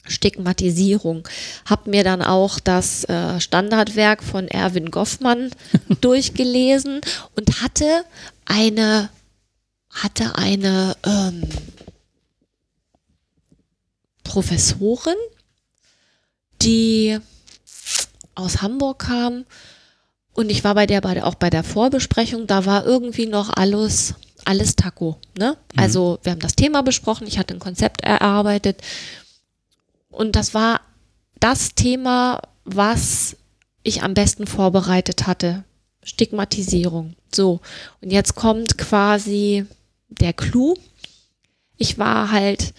[0.08, 1.28] Stigmatisierung.
[1.66, 5.52] Hab mir dann auch das äh, Standardwerk von Erwin Goffmann
[6.02, 7.02] durchgelesen
[7.36, 8.04] und hatte
[8.46, 9.10] eine
[9.92, 11.44] hatte eine ähm,
[14.30, 15.16] Professorin,
[16.62, 17.18] die
[18.36, 19.46] aus Hamburg kam
[20.34, 23.50] und ich war bei der, bei der auch bei der Vorbesprechung, da war irgendwie noch
[23.50, 24.14] alles,
[24.46, 25.18] alles Taco.
[25.36, 25.58] Ne?
[25.74, 25.80] Mhm.
[25.80, 28.82] Also wir haben das Thema besprochen, ich hatte ein Konzept erarbeitet
[30.12, 30.82] und das war
[31.40, 33.36] das Thema, was
[33.82, 35.64] ich am besten vorbereitet hatte.
[36.04, 37.16] Stigmatisierung.
[37.34, 37.62] So,
[38.02, 39.66] und jetzt kommt quasi
[40.08, 40.76] der Clou.
[41.78, 42.76] Ich war halt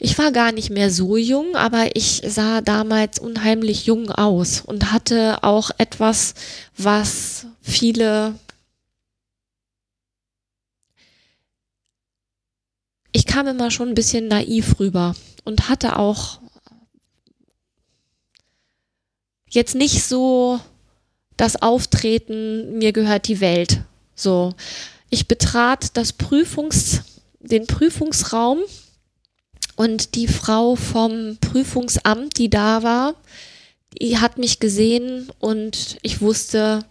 [0.00, 4.92] ich war gar nicht mehr so jung, aber ich sah damals unheimlich jung aus und
[4.92, 6.34] hatte auch etwas,
[6.76, 8.34] was viele
[13.12, 16.40] ich kam immer schon ein bisschen naiv rüber und hatte auch
[19.50, 20.60] jetzt nicht so
[21.36, 23.82] das Auftreten, mir gehört die Welt.
[24.14, 24.54] So,
[25.10, 27.02] ich betrat das Prüfungs,
[27.40, 28.60] den Prüfungsraum
[29.76, 33.14] und die Frau vom Prüfungsamt, die da war,
[34.00, 36.84] die hat mich gesehen und ich wusste,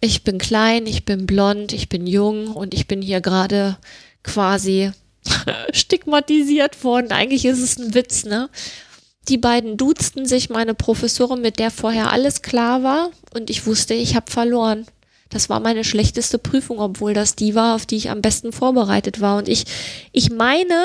[0.00, 3.78] ich bin klein, ich bin blond, ich bin jung und ich bin hier gerade
[4.24, 4.90] quasi
[5.72, 7.12] stigmatisiert worden.
[7.12, 8.50] Eigentlich ist es ein Witz, ne?
[9.28, 13.94] Die beiden duzten sich, meine Professorin, mit der vorher alles klar war und ich wusste,
[13.94, 14.86] ich habe verloren.
[15.32, 19.22] Das war meine schlechteste Prüfung, obwohl das die war, auf die ich am besten vorbereitet
[19.22, 19.38] war.
[19.38, 19.64] Und ich,
[20.12, 20.84] ich meine,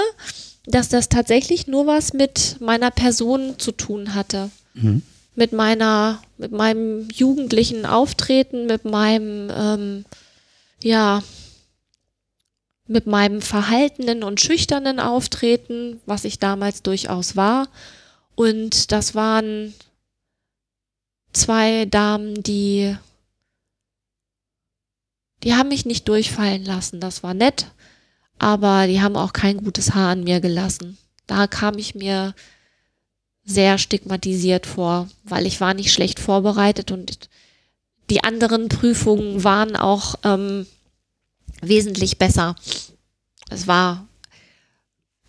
[0.65, 4.49] dass das tatsächlich nur was mit meiner Person zu tun hatte.
[4.73, 5.01] Mhm.
[5.35, 10.05] Mit meiner, mit meinem jugendlichen Auftreten, mit meinem, ähm,
[10.81, 11.21] ja,
[12.87, 17.67] mit meinem verhaltenen und schüchternen Auftreten, was ich damals durchaus war.
[18.35, 19.73] Und das waren
[21.33, 22.95] zwei Damen, die
[25.43, 26.99] die haben mich nicht durchfallen lassen.
[26.99, 27.67] Das war nett,
[28.39, 30.97] aber die haben auch kein gutes Haar an mir gelassen.
[31.25, 32.33] Da kam ich mir
[33.43, 37.29] sehr stigmatisiert vor, weil ich war nicht schlecht vorbereitet und
[38.09, 40.65] die anderen Prüfungen waren auch ähm,
[41.61, 42.55] wesentlich besser.
[43.49, 44.07] Es war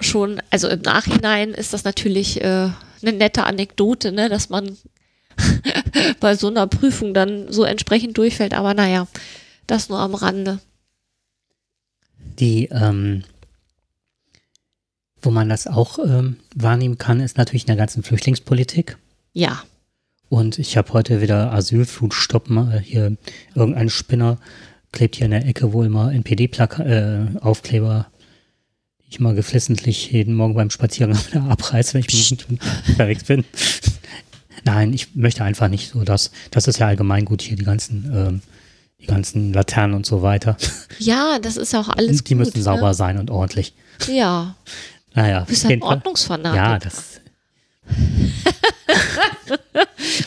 [0.00, 2.70] schon, also im Nachhinein ist das natürlich äh,
[3.02, 4.76] eine nette Anekdote, ne, dass man
[6.20, 9.06] bei so einer Prüfung dann so entsprechend durchfällt, aber naja,
[9.68, 10.58] das nur am Rande.
[12.40, 13.24] Die, ähm,
[15.22, 18.98] wo man das auch ähm, wahrnehmen kann, ist natürlich in der ganzen Flüchtlingspolitik.
[19.32, 19.62] Ja.
[20.28, 22.70] Und ich habe heute wieder Asylflut stoppen.
[22.70, 23.16] Äh, hier
[23.54, 24.38] irgendein Spinner
[24.92, 30.54] klebt hier in der Ecke wohl mal NPD-Aufkleber, äh, die ich mal geflissentlich jeden Morgen
[30.54, 32.36] beim Spaziergang abreiße, wenn ich
[32.88, 33.44] unterwegs bin.
[34.64, 38.10] Nein, ich möchte einfach nicht so, dass das ist ja allgemein gut hier die ganzen
[38.14, 38.42] ähm,
[39.00, 40.56] die ganzen Laternen und so weiter.
[40.98, 42.94] Ja, das ist auch alles Die gut, müssen sauber ne?
[42.94, 43.74] sein und ordentlich.
[44.08, 44.56] Ja.
[45.14, 45.40] Naja.
[45.40, 46.56] Du bist ein Ordnungsfanatik.
[46.56, 47.20] Ja, das.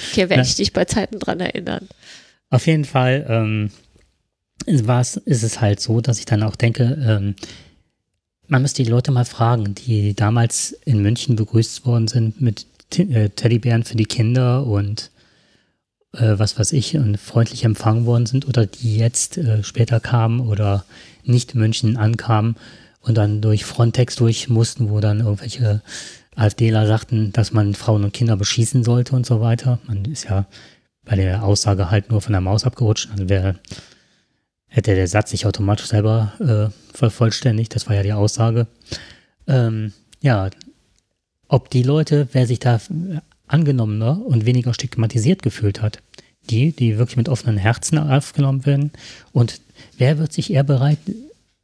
[0.10, 1.88] okay, werde ich dich bei Zeiten dran erinnern.
[2.50, 3.72] Auf jeden Fall ähm,
[4.66, 7.36] ist es halt so, dass ich dann auch denke, ähm,
[8.48, 12.66] man müsste die Leute mal fragen, die damals in München begrüßt worden sind mit
[12.98, 15.11] äh, Teddybären für die Kinder und
[16.14, 20.42] äh, was weiß ich, und freundlich empfangen worden sind oder die jetzt äh, später kamen
[20.42, 20.86] oder
[21.24, 22.56] nicht München ankamen
[23.02, 25.82] und dann durch Frontex durch mussten, wo dann irgendwelche
[26.36, 29.80] AfDler sagten, dass man Frauen und Kinder beschießen sollte und so weiter.
[29.88, 30.46] Man ist ja
[31.04, 33.10] bei der Aussage halt nur von der Maus abgerutscht.
[33.12, 33.56] Also wäre,
[34.68, 37.76] hätte der Satz sich automatisch selber äh, vervollständigt.
[37.76, 38.68] Das war ja die Aussage.
[39.48, 40.50] Ähm, ja,
[41.48, 42.80] ob die Leute, wer sich da
[43.52, 46.00] angenommener und weniger stigmatisiert gefühlt hat.
[46.50, 48.92] Die, die wirklich mit offenen Herzen aufgenommen werden.
[49.32, 49.62] Und
[49.98, 50.98] wer wird sich eher bereit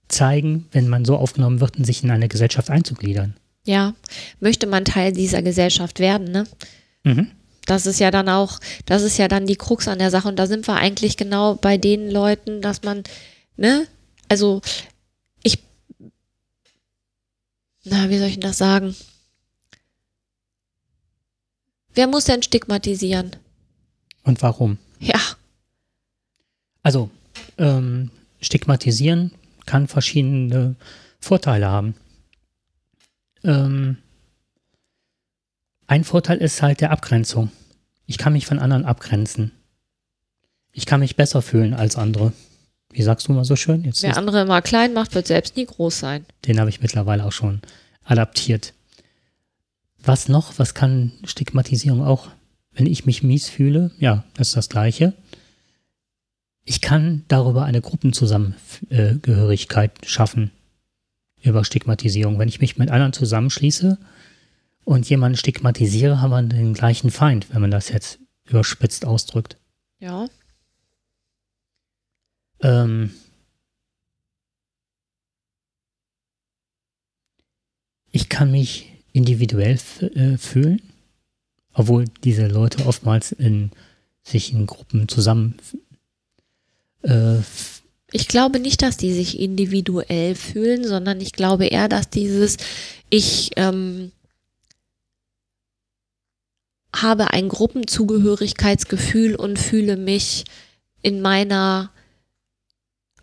[0.07, 3.33] zeigen, wenn man so aufgenommen wird, sich in eine Gesellschaft einzugliedern?
[3.65, 3.95] Ja,
[4.39, 6.45] möchte man Teil dieser Gesellschaft werden, ne?
[7.03, 7.31] Mhm.
[7.65, 10.29] Das ist ja dann auch, das ist ja dann die Krux an der Sache.
[10.29, 13.03] Und da sind wir eigentlich genau bei den Leuten, dass man,
[13.57, 13.85] ne,
[14.29, 14.61] also
[15.43, 15.59] ich,
[17.83, 18.95] na, wie soll ich denn das sagen?
[21.97, 23.31] Wer muss denn stigmatisieren?
[24.23, 24.77] Und warum?
[24.99, 25.19] Ja.
[26.83, 27.09] Also,
[27.57, 29.31] ähm, stigmatisieren
[29.65, 30.75] kann verschiedene
[31.19, 31.95] Vorteile haben.
[33.43, 33.97] Ähm,
[35.87, 37.51] ein Vorteil ist halt der Abgrenzung.
[38.05, 39.51] Ich kann mich von anderen abgrenzen.
[40.73, 42.31] Ich kann mich besser fühlen als andere.
[42.91, 43.83] Wie sagst du mal so schön?
[43.83, 46.27] Jetzt Wer andere immer klein macht, wird selbst nie groß sein.
[46.45, 47.59] Den habe ich mittlerweile auch schon
[48.03, 48.73] adaptiert.
[50.03, 50.59] Was noch?
[50.59, 52.31] Was kann Stigmatisierung auch?
[52.71, 55.13] Wenn ich mich mies fühle, ja, das ist das Gleiche.
[56.63, 60.51] Ich kann darüber eine Gruppenzusammengehörigkeit schaffen.
[61.41, 62.37] Über Stigmatisierung.
[62.39, 63.97] Wenn ich mich mit anderen zusammenschließe
[64.83, 69.57] und jemanden stigmatisiere, haben wir den gleichen Feind, wenn man das jetzt überspitzt ausdrückt.
[69.99, 70.27] Ja.
[72.61, 73.11] Ähm,
[78.11, 79.79] ich kann mich individuell
[80.15, 80.81] äh, fühlen,
[81.73, 83.71] obwohl diese Leute oftmals in,
[84.23, 85.55] sich in Gruppen zusammen.
[87.01, 87.39] Äh,
[88.11, 92.57] ich glaube nicht, dass die sich individuell fühlen, sondern ich glaube eher, dass dieses
[93.09, 94.11] ich ähm,
[96.95, 100.45] habe ein Gruppenzugehörigkeitsgefühl und fühle mich
[101.01, 101.91] in meiner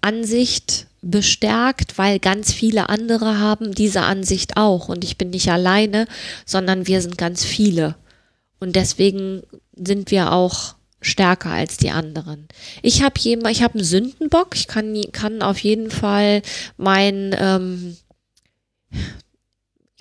[0.00, 6.06] Ansicht bestärkt, weil ganz viele andere haben diese Ansicht auch und ich bin nicht alleine,
[6.46, 7.96] sondern wir sind ganz viele.
[8.58, 9.42] Und deswegen
[9.76, 12.48] sind wir auch stärker als die anderen.
[12.82, 14.56] Ich habe jemand, ich habe einen Sündenbock.
[14.56, 16.42] Ich kann, kann auf jeden Fall
[16.76, 17.96] mein ähm,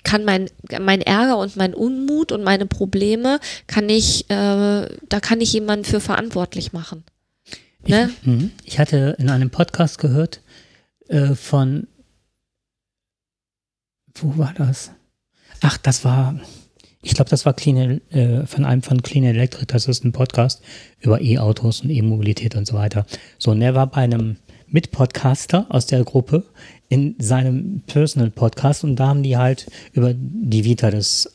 [0.04, 5.42] kann mein mein Ärger und mein Unmut und meine Probleme kann ich äh, da kann
[5.42, 7.04] ich jemanden für verantwortlich machen.
[7.86, 8.12] Ne?
[8.22, 8.52] Ich, mhm.
[8.64, 10.42] ich, hatte in einem Podcast gehört
[11.14, 11.88] äh, von,
[14.16, 14.92] wo war das?
[15.62, 16.40] Ach, das war,
[17.02, 20.62] ich glaube, das war Clean, äh, von einem von Clean Electric, das ist ein Podcast
[21.00, 23.06] über E-Autos und E-Mobilität und so weiter.
[23.38, 26.46] So, und er war bei einem Mitpodcaster aus der Gruppe
[26.90, 31.30] in seinem Personal Podcast und da haben die halt über die Vita des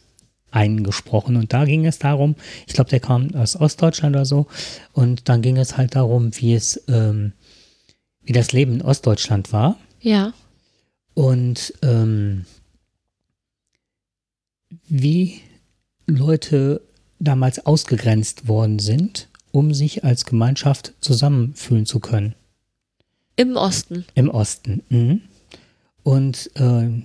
[0.50, 2.34] einen gesprochen und da ging es darum,
[2.66, 4.46] ich glaube, der kam aus Ostdeutschland oder so
[4.92, 7.32] und dann ging es halt darum, wie es, ähm,
[8.28, 9.78] wie das Leben in Ostdeutschland war.
[10.02, 10.34] Ja.
[11.14, 12.44] Und ähm,
[14.86, 15.40] wie
[16.06, 16.82] Leute
[17.18, 22.34] damals ausgegrenzt worden sind, um sich als Gemeinschaft zusammenfühlen zu können.
[23.36, 24.04] Im Osten.
[24.14, 24.82] Im Osten.
[24.90, 25.22] Mhm.
[26.02, 27.02] Und äh,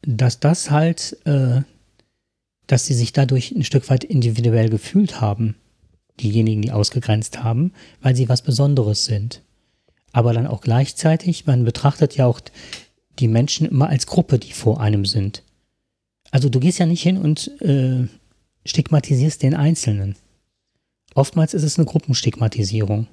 [0.00, 1.60] dass das halt, äh,
[2.66, 5.54] dass sie sich dadurch ein Stück weit individuell gefühlt haben,
[6.18, 9.42] diejenigen, die ausgegrenzt haben, weil sie was Besonderes sind.
[10.12, 12.40] Aber dann auch gleichzeitig, man betrachtet ja auch
[13.18, 15.42] die Menschen immer als Gruppe, die vor einem sind.
[16.30, 18.06] Also du gehst ja nicht hin und äh,
[18.64, 20.16] stigmatisierst den Einzelnen.
[21.14, 23.08] Oftmals ist es eine Gruppenstigmatisierung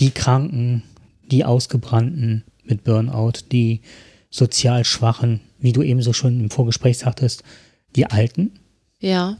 [0.00, 0.82] die Kranken,
[1.30, 3.80] die Ausgebrannten mit Burnout, die
[4.30, 7.42] sozial Schwachen, wie du eben so schon im Vorgespräch sagtest,
[7.94, 8.52] die Alten.
[9.00, 9.38] Ja.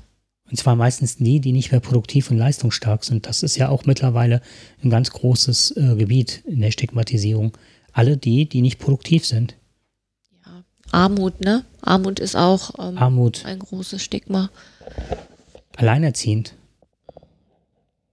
[0.50, 3.26] Und zwar meistens die, die nicht mehr produktiv und leistungsstark sind.
[3.26, 4.40] Das ist ja auch mittlerweile
[4.82, 7.52] ein ganz großes äh, Gebiet in der Stigmatisierung.
[7.92, 9.56] Alle die, die nicht produktiv sind.
[10.44, 10.62] Ja.
[10.92, 11.64] Armut, ne?
[11.80, 13.44] Armut ist auch ähm, Armut.
[13.44, 14.50] ein großes Stigma.
[15.76, 16.54] Alleinerziehend.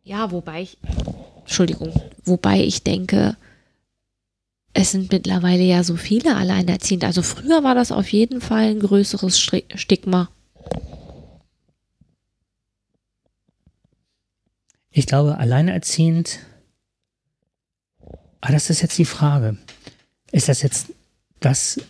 [0.04, 0.78] Ja, wobei ich,
[1.42, 1.94] Entschuldigung,
[2.26, 3.38] wobei ich denke,
[4.74, 7.06] es sind mittlerweile ja so viele Alleinerziehende.
[7.06, 10.30] Also früher war das auf jeden Fall ein größeres Stigma.
[14.96, 16.40] Ich glaube, alleinerziehend,
[18.42, 19.58] ah, das ist jetzt die Frage.
[20.32, 20.94] Ist das jetzt
[21.40, 21.82] das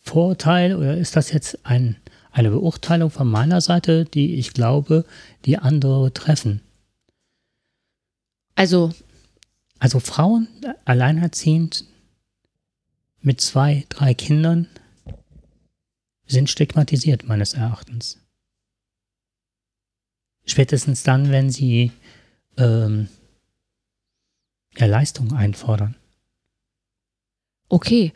[0.00, 1.96] Vorurteil oder ist das jetzt ein,
[2.32, 5.04] eine Beurteilung von meiner Seite, die ich glaube,
[5.44, 6.62] die andere treffen?
[8.56, 8.92] Also.
[9.82, 10.46] Also Frauen
[10.84, 11.86] alleinerziehend
[13.22, 14.68] mit zwei, drei Kindern
[16.26, 18.18] sind stigmatisiert meines Erachtens.
[20.44, 21.92] Spätestens dann, wenn sie
[22.60, 23.08] ähm,
[24.76, 25.96] ja, Leistung einfordern.
[27.68, 28.12] Okay,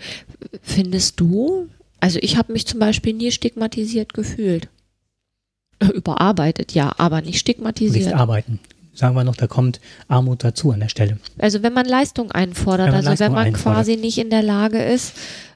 [0.62, 1.68] findest du,
[2.00, 4.68] also ich habe mich zum Beispiel nie stigmatisiert gefühlt.
[5.80, 8.07] Überarbeitet, ja, aber nicht stigmatisiert.
[8.07, 8.59] Nicht arbeiten,
[8.94, 11.18] sagen wir noch, da kommt Armut dazu an der Stelle.
[11.38, 13.76] Also wenn man Leistung einfordert, wenn also Leistung wenn man einfordert.
[13.76, 15.14] quasi nicht in der Lage ist,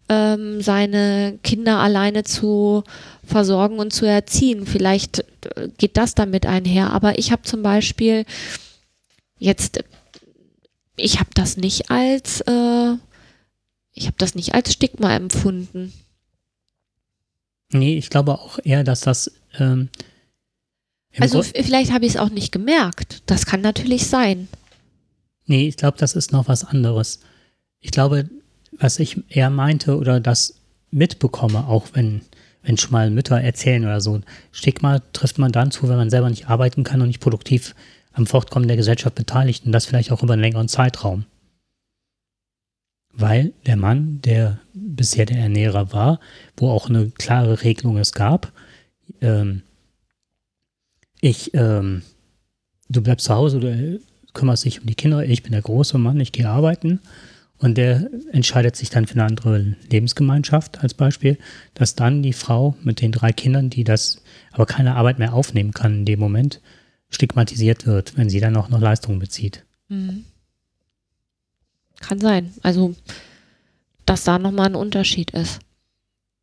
[0.09, 2.85] ähm, seine Kinder alleine zu
[3.25, 5.21] versorgen und zu erziehen, vielleicht
[5.57, 6.93] äh, geht das damit einher.
[6.93, 8.25] Aber ich habe zum Beispiel
[9.39, 9.85] jetzt,
[10.97, 12.95] ich habe das nicht als, äh,
[13.93, 15.93] ich habe das nicht als Stigma empfunden.
[17.71, 19.91] Nee, ich glaube auch eher, dass das ähm,
[21.19, 23.23] also vielleicht habe ich es auch nicht gemerkt.
[23.27, 24.49] Das kann natürlich sein.
[25.47, 27.21] Nee, ich glaube, das ist noch was anderes.
[27.81, 28.29] Ich glaube,
[28.73, 30.55] was ich eher meinte oder das
[30.91, 32.21] mitbekomme, auch wenn,
[32.63, 34.21] wenn schon mal Mütter erzählen oder so,
[34.53, 37.75] Stigma trifft man dann zu, wenn man selber nicht arbeiten kann und nicht produktiv
[38.19, 41.25] am Fortkommen der Gesellschaft beteiligt und das vielleicht auch über einen längeren Zeitraum.
[43.13, 46.21] Weil der Mann, der bisher der Ernährer war,
[46.57, 48.53] wo auch eine klare Regelung es gab,
[49.21, 49.63] ähm,
[51.21, 52.03] ich, ähm,
[52.89, 54.01] du bleibst zu Hause, du
[54.35, 57.01] kümmerst dich um die Kinder, ich bin der große Mann, ich gehe arbeiten.
[57.61, 61.39] Und der entscheidet sich dann für eine andere Lebensgemeinschaft als Beispiel,
[61.75, 65.73] dass dann die Frau mit den drei Kindern, die das aber keine Arbeit mehr aufnehmen
[65.73, 66.61] kann in dem Moment,
[67.11, 69.65] stigmatisiert wird, wenn sie dann auch noch Leistungen bezieht.
[69.89, 70.25] Mhm.
[72.01, 72.53] Kann sein.
[72.63, 72.95] Also,
[74.07, 75.61] dass da nochmal ein Unterschied ist.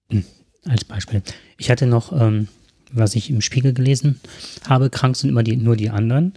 [0.10, 0.26] Hm,
[0.66, 1.22] als Beispiel.
[1.58, 2.48] Ich hatte noch ähm,
[2.96, 4.20] was ich im Spiegel gelesen
[4.68, 6.34] habe, krank sind immer die, nur die anderen,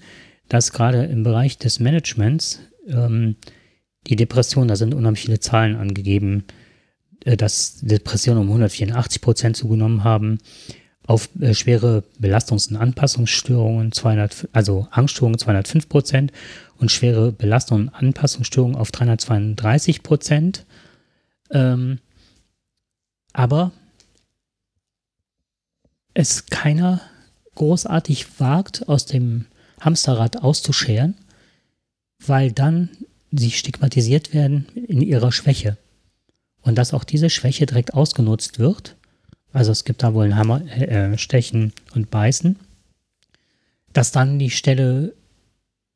[0.49, 3.37] dass gerade im Bereich des Managements ähm,
[4.07, 6.45] die Depression, da sind unheimlich viele Zahlen angegeben,
[7.25, 10.39] äh, dass Depressionen um 184 Prozent zugenommen haben,
[11.09, 16.33] auf äh, schwere Belastungs- und Anpassungsstörungen 200, also Angststörungen 205 Prozent
[16.77, 20.67] und schwere Belastungs- und Anpassungsstörungen auf 332 Prozent.
[21.51, 21.99] Ähm,
[23.33, 23.73] aber
[26.13, 27.01] es keiner
[27.55, 29.47] großartig wagt, aus dem
[29.81, 31.15] Hamsterrad auszuscheren,
[32.27, 32.91] weil dann
[33.33, 35.79] sie stigmatisiert werden in ihrer Schwäche.
[36.61, 38.98] Und dass auch diese Schwäche direkt ausgenutzt wird.
[39.53, 42.57] Also es gibt da wohl ein Hammer, äh, Stechen und Beißen.
[43.93, 45.15] Dass dann die Stelle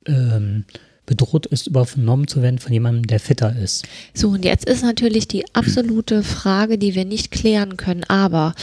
[0.07, 0.65] ähm,
[1.07, 3.87] bedroht ist, übernommen zu werden von jemandem, der fitter ist.
[4.15, 8.55] So, und jetzt ist natürlich die absolute Frage, die wir nicht klären können, aber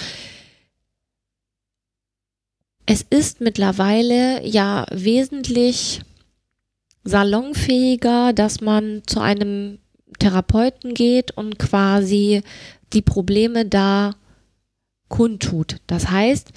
[2.85, 6.01] es ist mittlerweile ja wesentlich
[7.03, 9.77] salonfähiger, dass man zu einem
[10.17, 12.41] Therapeuten geht und quasi
[12.93, 14.15] die Probleme da
[15.09, 15.77] kundtut.
[15.87, 16.49] Das heißt,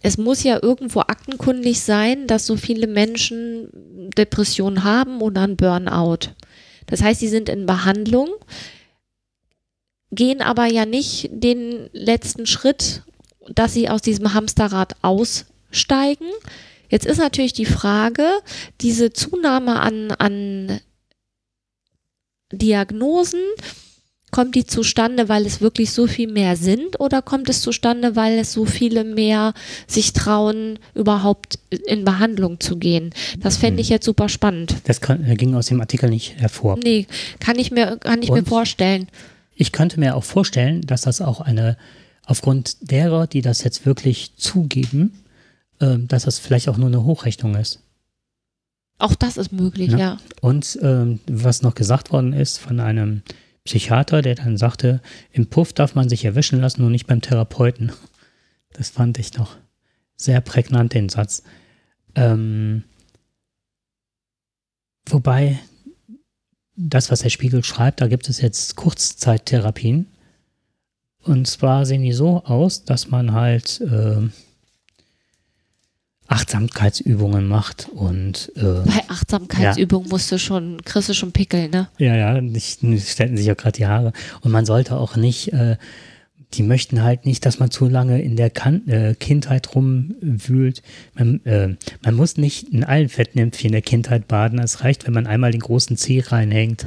[0.00, 3.70] es muss ja irgendwo aktenkundig sein, dass so viele Menschen
[4.16, 6.34] Depressionen haben oder ein Burnout.
[6.86, 8.28] Das heißt, sie sind in Behandlung,
[10.10, 13.02] gehen aber ja nicht den letzten Schritt
[13.54, 16.28] dass sie aus diesem Hamsterrad aussteigen.
[16.88, 18.26] Jetzt ist natürlich die Frage,
[18.80, 20.80] diese Zunahme an, an
[22.50, 23.40] Diagnosen,
[24.30, 28.38] kommt die zustande, weil es wirklich so viel mehr sind oder kommt es zustande, weil
[28.38, 29.54] es so viele mehr
[29.86, 33.10] sich trauen, überhaupt in Behandlung zu gehen?
[33.40, 33.94] Das fände ich hm.
[33.94, 34.76] jetzt super spannend.
[34.84, 36.78] Das kann, äh, ging aus dem Artikel nicht hervor.
[36.82, 37.06] Nee,
[37.40, 39.08] kann ich mir, kann ich mir vorstellen.
[39.54, 41.76] Ich könnte mir auch vorstellen, dass das auch eine
[42.24, 45.24] aufgrund derer, die das jetzt wirklich zugeben,
[45.80, 47.80] äh, dass das vielleicht auch nur eine Hochrechnung ist.
[48.98, 49.98] Auch das ist möglich, ja.
[49.98, 50.16] ja.
[50.40, 53.22] Und ähm, was noch gesagt worden ist von einem
[53.68, 57.92] Psychiater, der dann sagte, im Puff darf man sich erwischen lassen und nicht beim Therapeuten.
[58.72, 59.56] Das fand ich noch
[60.16, 61.42] sehr prägnant, den Satz.
[62.14, 62.84] Ähm,
[65.06, 65.58] wobei,
[66.76, 70.06] das, was der Spiegel schreibt, da gibt es jetzt Kurzzeittherapien.
[71.24, 74.30] Und zwar sehen die so aus, dass man halt äh,
[76.28, 80.12] Achtsamkeitsübungen macht und äh, bei Achtsamkeitsübungen ja.
[80.12, 81.88] musst du schon, kriegst du schon Pickel, ne?
[81.96, 84.12] Ja, ja, nicht, nicht stellten sich auch gerade die Haare.
[84.42, 85.76] Und man sollte auch nicht äh,
[86.54, 90.82] die möchten halt nicht, dass man zu lange in der kan äh, Kindheit rumwühlt.
[91.14, 94.58] Man, äh, man, muss nicht in allen Fettnäpfchen der Kindheit baden.
[94.58, 96.86] Es reicht, wenn man einmal den großen Zeh reinhängt.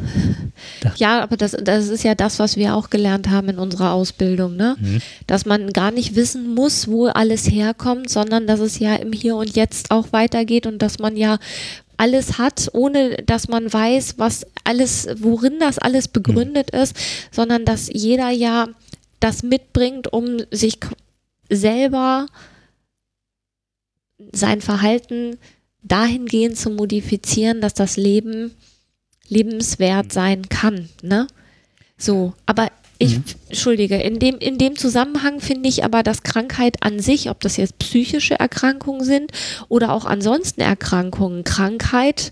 [0.82, 0.94] Da.
[0.98, 4.56] Ja, aber das, das ist ja das, was wir auch gelernt haben in unserer Ausbildung,
[4.56, 4.76] ne?
[4.80, 5.02] Mhm.
[5.28, 9.36] Dass man gar nicht wissen muss, wo alles herkommt, sondern dass es ja im Hier
[9.36, 11.38] und Jetzt auch weitergeht und dass man ja
[11.98, 16.80] alles hat, ohne dass man weiß, was alles, worin das alles begründet mhm.
[16.80, 16.96] ist,
[17.32, 18.68] sondern dass jeder ja
[19.22, 20.80] das mitbringt, um sich
[21.50, 22.28] selber
[24.34, 25.38] sein Verhalten
[25.84, 28.54] dahingehend zu modifizieren, dass das Leben
[29.28, 30.12] lebenswert mhm.
[30.12, 30.90] sein kann.
[31.02, 31.28] Ne?
[31.98, 32.68] So, aber
[32.98, 33.24] ich, mhm.
[33.50, 37.58] entschuldige, in dem, in dem Zusammenhang finde ich aber, dass Krankheit an sich, ob das
[37.58, 39.32] jetzt psychische Erkrankungen sind
[39.70, 42.32] oder auch ansonsten Erkrankungen, Krankheit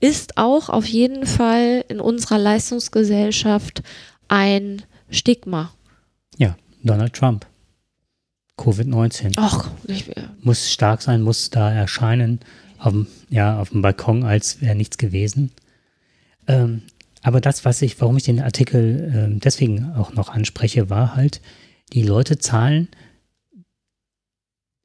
[0.00, 3.82] ist auch auf jeden Fall in unserer Leistungsgesellschaft
[4.28, 5.72] ein Stigma.
[6.38, 7.46] Ja, Donald Trump.
[8.58, 9.34] Covid-19.
[9.36, 9.70] Ach,
[10.40, 12.40] muss stark sein, muss da erscheinen,
[12.78, 15.52] auf dem, ja, auf dem Balkon, als wäre nichts gewesen.
[16.46, 16.82] Ähm,
[17.22, 21.40] aber das, was ich, warum ich den Artikel äh, deswegen auch noch anspreche, war halt,
[21.92, 22.88] die Leute zahlen,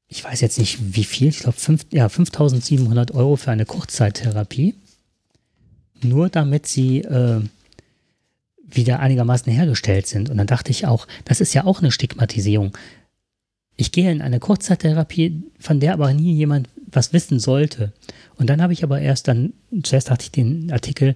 [0.07, 1.57] ich weiß jetzt nicht wie viel, ich glaube
[1.91, 4.75] ja, 5700 Euro für eine Kurzzeittherapie,
[6.01, 7.41] nur damit sie äh,
[8.71, 10.29] wieder einigermaßen hergestellt sind.
[10.29, 12.77] Und dann dachte ich auch, das ist ja auch eine Stigmatisierung.
[13.77, 17.93] Ich gehe in eine Kurzzeittherapie, von der aber nie jemand was wissen sollte.
[18.35, 19.53] Und dann habe ich aber erst dann,
[19.83, 21.15] zuerst hatte ich den Artikel,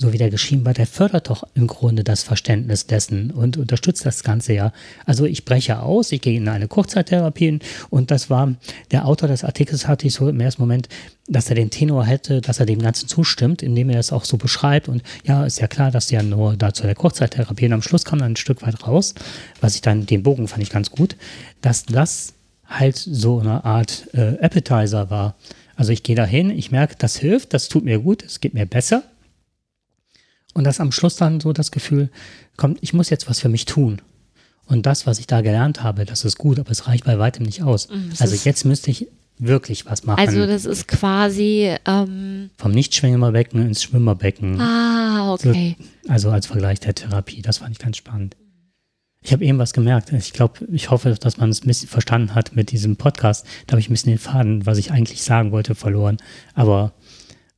[0.00, 4.06] so wie der geschrieben war, der fördert doch im Grunde das Verständnis dessen und unterstützt
[4.06, 4.72] das Ganze ja.
[5.04, 7.58] Also ich breche aus, ich gehe in eine Kurzzeittherapie
[7.90, 8.54] und das war,
[8.92, 10.88] der Autor des Artikels hatte ich so im ersten Moment,
[11.28, 14.38] dass er den Tenor hätte, dass er dem Ganzen zustimmt, indem er das auch so
[14.38, 18.06] beschreibt und ja, ist ja klar, dass ja nur dazu der Kurzzeittherapie und am Schluss
[18.06, 19.14] kam dann ein Stück weit raus,
[19.60, 21.14] was ich dann, den Bogen fand ich ganz gut,
[21.60, 22.32] dass das
[22.66, 25.34] halt so eine Art äh, Appetizer war.
[25.76, 28.64] Also ich gehe dahin, ich merke, das hilft, das tut mir gut, es geht mir
[28.64, 29.02] besser
[30.54, 32.10] und dass am Schluss dann so das Gefühl
[32.56, 34.02] kommt, ich muss jetzt was für mich tun.
[34.66, 37.44] Und das, was ich da gelernt habe, das ist gut, aber es reicht bei weitem
[37.44, 37.88] nicht aus.
[37.88, 40.20] Mhm, also jetzt müsste ich wirklich was machen.
[40.20, 44.60] Also das ist quasi ähm vom Nichtschwimmerbecken ins Schwimmerbecken.
[44.60, 45.76] Ah, okay.
[46.08, 47.42] Also als Vergleich der Therapie.
[47.42, 48.36] Das fand ich ganz spannend.
[49.22, 50.12] Ich habe eben was gemerkt.
[50.12, 53.46] Ich glaube, ich hoffe, dass man es ein bisschen verstanden hat mit diesem Podcast.
[53.66, 56.16] Da habe ich ein bisschen den Faden, was ich eigentlich sagen wollte, verloren.
[56.54, 56.92] Aber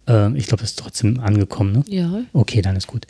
[0.08, 1.84] äh, ich glaube, es ist trotzdem angekommen, ne?
[1.88, 2.22] Ja.
[2.32, 3.06] Okay, dann ist gut.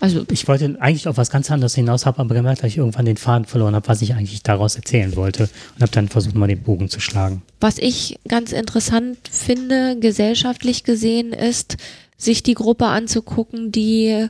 [0.00, 3.04] Also ich wollte eigentlich auf was ganz anderes hinaus, habe aber gemerkt, dass ich irgendwann
[3.04, 5.44] den Faden verloren habe, was ich eigentlich daraus erzählen wollte
[5.74, 7.42] und habe dann versucht, mal den Bogen zu schlagen.
[7.60, 11.76] Was ich ganz interessant finde, gesellschaftlich gesehen, ist,
[12.16, 14.26] sich die Gruppe anzugucken, die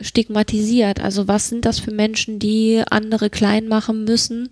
[0.00, 1.00] stigmatisiert.
[1.00, 4.48] Also was sind das für Menschen, die andere klein machen müssen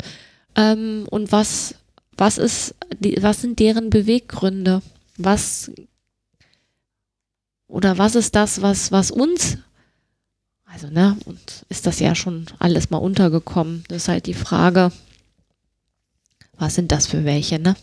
[0.57, 1.77] ähm, und was
[2.19, 2.75] was ist,
[3.21, 4.83] was sind deren Beweggründe?
[5.17, 5.71] Was
[7.69, 9.59] oder was ist das, was, was uns,
[10.65, 13.85] also, ne, und ist das ja schon alles mal untergekommen.
[13.89, 14.93] Das ist halt die Frage,
[16.59, 17.77] was sind das für welche, ne?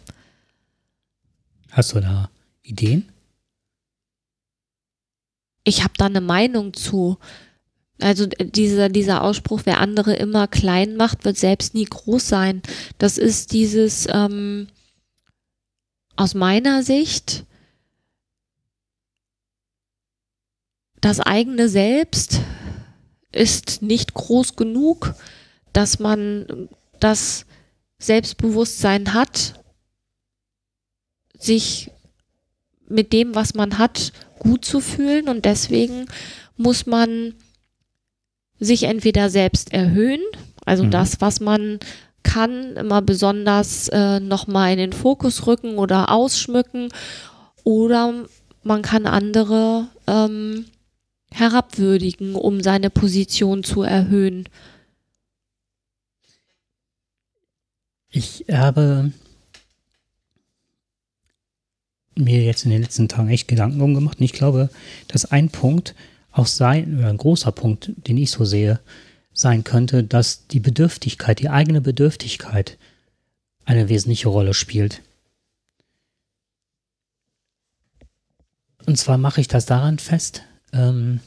[1.72, 2.30] Hast du da
[2.62, 3.12] Ideen?
[5.64, 7.18] Ich habe da eine Meinung zu.
[8.00, 12.62] Also dieser, dieser Ausspruch, wer andere immer klein macht, wird selbst nie groß sein.
[12.98, 14.68] Das ist dieses, ähm,
[16.16, 17.46] aus meiner Sicht,
[21.06, 22.40] das eigene Selbst
[23.32, 25.14] ist nicht groß genug,
[25.72, 26.68] dass man
[27.00, 27.46] das
[28.00, 29.54] Selbstbewusstsein hat,
[31.38, 31.92] sich
[32.88, 36.08] mit dem, was man hat, gut zu fühlen und deswegen
[36.58, 37.36] muss man
[38.60, 40.24] sich entweder selbst erhöhen,
[40.66, 40.92] also mhm.
[40.92, 41.78] das, was man
[42.24, 46.90] kann, immer besonders äh, nochmal in den Fokus rücken oder ausschmücken,
[47.64, 48.26] oder
[48.64, 50.66] man kann andere ähm,
[51.32, 54.48] herabwürdigen, um seine Position zu erhöhen.
[58.10, 59.12] Ich habe
[62.16, 64.70] mir jetzt in den letzten Tagen echt Gedanken umgemacht und ich glaube,
[65.08, 65.96] dass ein Punkt
[66.32, 68.80] auch sein, oder ein großer Punkt, den ich so sehe,
[69.34, 72.78] sein könnte, dass die Bedürftigkeit, die eigene Bedürftigkeit
[73.66, 75.02] eine wesentliche Rolle spielt.
[78.86, 80.44] Und zwar mache ich das daran fest,
[80.76, 81.22] ähm,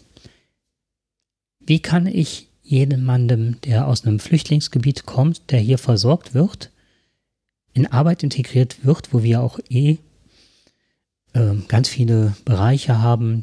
[1.61, 6.70] wie kann ich jemandem, der aus einem Flüchtlingsgebiet kommt, der hier versorgt wird,
[7.72, 9.99] in Arbeit integriert wird, wo wir auch eh
[11.32, 13.42] äh, ganz viele Bereiche haben,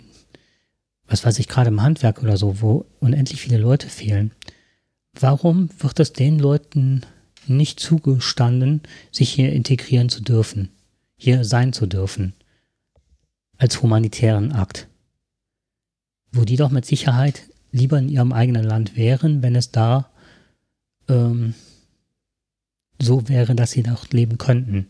[1.07, 4.31] was weiß ich, gerade im Handwerk oder so, wo unendlich viele Leute fehlen.
[5.19, 7.01] Warum wird es den Leuten
[7.47, 8.81] nicht zugestanden,
[9.11, 10.69] sich hier integrieren zu dürfen,
[11.15, 12.33] hier sein zu dürfen,
[13.57, 14.87] als humanitären Akt?
[16.35, 20.09] Wo die doch mit Sicherheit lieber in ihrem eigenen Land wären, wenn es da
[21.07, 21.53] ähm,
[23.01, 24.87] so wäre, dass sie dort leben könnten.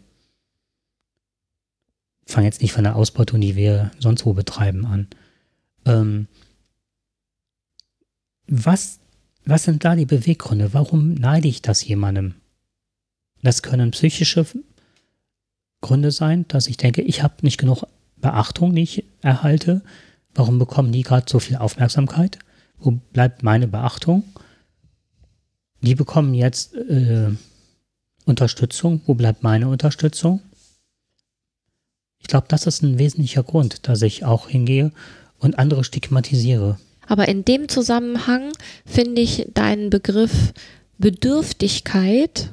[2.26, 5.08] Ich fange jetzt nicht von der Ausbeutung, die wir sonst wo betreiben, an.
[5.86, 6.28] Ähm,
[8.48, 9.00] was,
[9.46, 10.74] was sind da die Beweggründe?
[10.74, 12.36] Warum neide ich das jemandem?
[13.44, 14.46] Das können psychische
[15.82, 17.84] Gründe sein, dass ich denke, ich habe nicht genug
[18.18, 19.84] Beachtung, die ich erhalte.
[20.36, 22.38] Warum bekommen die gerade so viel Aufmerksamkeit?
[22.78, 24.24] Wo bleibt meine Beachtung?
[25.82, 27.30] Die bekommen jetzt äh,
[28.26, 29.02] Unterstützung.
[29.06, 30.42] Wo bleibt meine Unterstützung?
[32.20, 34.92] Ich glaube, das ist ein wesentlicher Grund, dass ich auch hingehe
[35.40, 36.78] und andere stigmatisiere.
[37.08, 38.52] Aber in dem Zusammenhang
[38.86, 40.54] finde ich deinen Begriff
[40.98, 42.52] Bedürftigkeit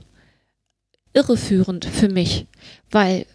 [1.14, 2.47] irreführend für mich,
[2.91, 3.26] weil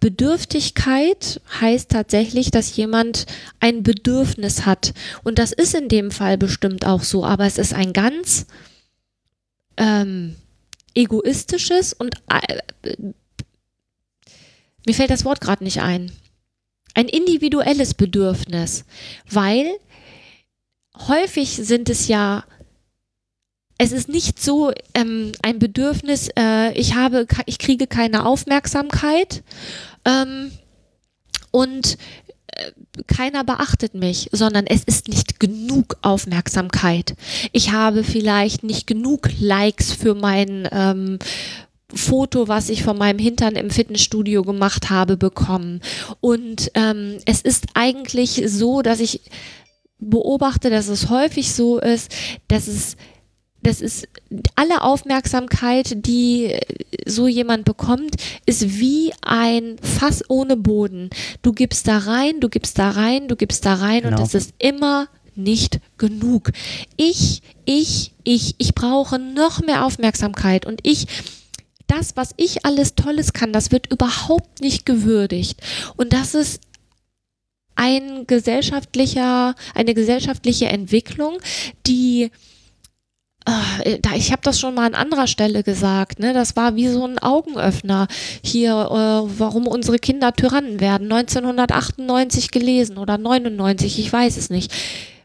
[0.00, 3.26] Bedürftigkeit heißt tatsächlich, dass jemand
[3.60, 4.92] ein Bedürfnis hat.
[5.24, 8.46] Und das ist in dem Fall bestimmt auch so, aber es ist ein ganz
[9.76, 10.36] ähm,
[10.94, 13.02] egoistisches und äh,
[14.86, 16.12] mir fällt das Wort gerade nicht ein
[16.96, 18.86] ein individuelles Bedürfnis,
[19.30, 19.66] weil
[20.96, 22.44] häufig sind es ja
[23.78, 29.42] es ist nicht so ähm, ein Bedürfnis, äh, ich habe, ich kriege keine Aufmerksamkeit
[30.04, 30.50] ähm,
[31.50, 31.98] und
[32.46, 32.72] äh,
[33.06, 37.16] keiner beachtet mich, sondern es ist nicht genug Aufmerksamkeit.
[37.52, 41.18] Ich habe vielleicht nicht genug Likes für mein ähm,
[41.94, 45.82] Foto, was ich von meinem Hintern im Fitnessstudio gemacht habe, bekommen.
[46.20, 49.20] Und ähm, es ist eigentlich so, dass ich
[49.98, 52.12] beobachte, dass es häufig so ist,
[52.48, 52.96] dass es
[53.66, 54.06] das ist
[54.54, 56.56] alle Aufmerksamkeit, die
[57.04, 58.14] so jemand bekommt,
[58.46, 61.10] ist wie ein Fass ohne Boden.
[61.42, 64.18] Du gibst da rein, du gibst da rein, du gibst da rein genau.
[64.18, 66.52] und es ist immer nicht genug.
[66.96, 71.06] Ich, ich, ich, ich brauche noch mehr Aufmerksamkeit und ich
[71.88, 75.60] das, was ich alles Tolles kann, das wird überhaupt nicht gewürdigt.
[75.96, 76.60] Und das ist
[77.74, 81.38] ein gesellschaftlicher, eine gesellschaftliche Entwicklung,
[81.86, 82.55] die äh,
[84.16, 86.32] ich habe das schon mal an anderer Stelle gesagt, ne?
[86.32, 88.08] Das war wie so ein Augenöffner
[88.42, 91.12] hier, äh, warum unsere Kinder Tyrannen werden.
[91.12, 94.72] 1998 gelesen oder 99, ich weiß es nicht.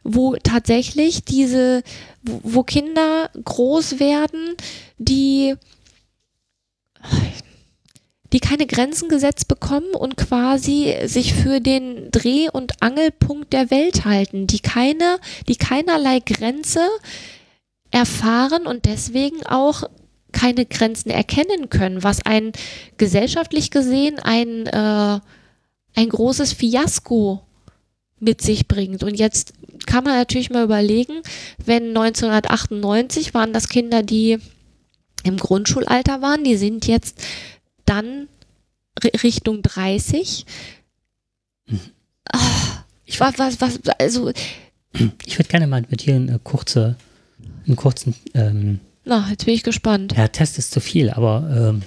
[0.03, 1.83] Wo tatsächlich diese,
[2.21, 4.55] wo Kinder groß werden,
[4.97, 5.55] die
[8.33, 14.05] die keine Grenzen gesetzt bekommen und quasi sich für den Dreh- und Angelpunkt der Welt
[14.05, 15.19] halten, die keine,
[15.49, 16.87] die keinerlei Grenze
[17.91, 19.83] erfahren und deswegen auch
[20.31, 22.53] keine Grenzen erkennen können, was ein
[22.97, 25.19] gesellschaftlich gesehen ein, äh,
[25.95, 27.41] ein großes Fiasko
[28.19, 29.03] mit sich bringt.
[29.03, 29.53] Und jetzt
[29.85, 31.21] kann man natürlich mal überlegen,
[31.65, 34.37] wenn 1998 waren das Kinder, die
[35.23, 37.21] im Grundschulalter waren, die sind jetzt
[37.85, 38.27] dann
[39.23, 40.45] Richtung 30.
[41.67, 41.79] Mhm.
[42.31, 44.31] Ah, ich was, was, was, also.
[45.25, 46.95] Ich würde gerne mal mit dir eine kurze,
[47.65, 48.15] einen kurzen.
[48.33, 50.13] Ähm, Na, jetzt bin ich gespannt.
[50.15, 51.49] Ja, Test ist zu viel, aber.
[51.73, 51.81] Ähm,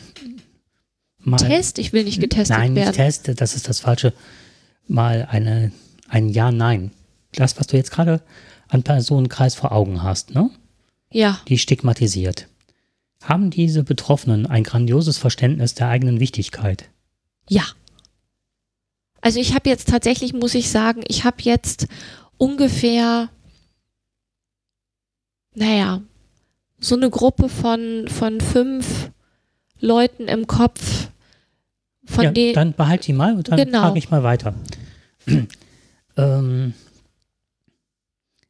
[1.19, 1.79] mal, Test?
[1.79, 2.95] Ich will nicht getestet nein, werden.
[2.97, 4.13] Nein, nicht Test, das ist das Falsche.
[4.87, 5.73] Mal eine,
[6.09, 6.91] ein Ja-Nein.
[7.33, 8.21] Das, was du jetzt gerade
[8.69, 10.51] an Personenkreis vor Augen hast, ne?
[11.11, 11.41] Ja.
[11.49, 12.49] Die stigmatisiert.
[13.23, 16.91] Haben diese Betroffenen ein grandioses Verständnis der eigenen Wichtigkeit?
[17.49, 17.65] Ja.
[19.21, 21.87] Also ich habe jetzt tatsächlich, muss ich sagen, ich habe jetzt
[22.37, 23.31] ungefähr,
[25.55, 26.03] naja,
[26.81, 29.11] so eine Gruppe von, von fünf
[29.81, 31.09] Leuten im Kopf,
[32.05, 32.55] von ja, denen.
[32.55, 33.83] Dann behalt die mal und dann genau.
[33.83, 34.55] frage ich mal weiter.
[36.17, 36.75] ähm,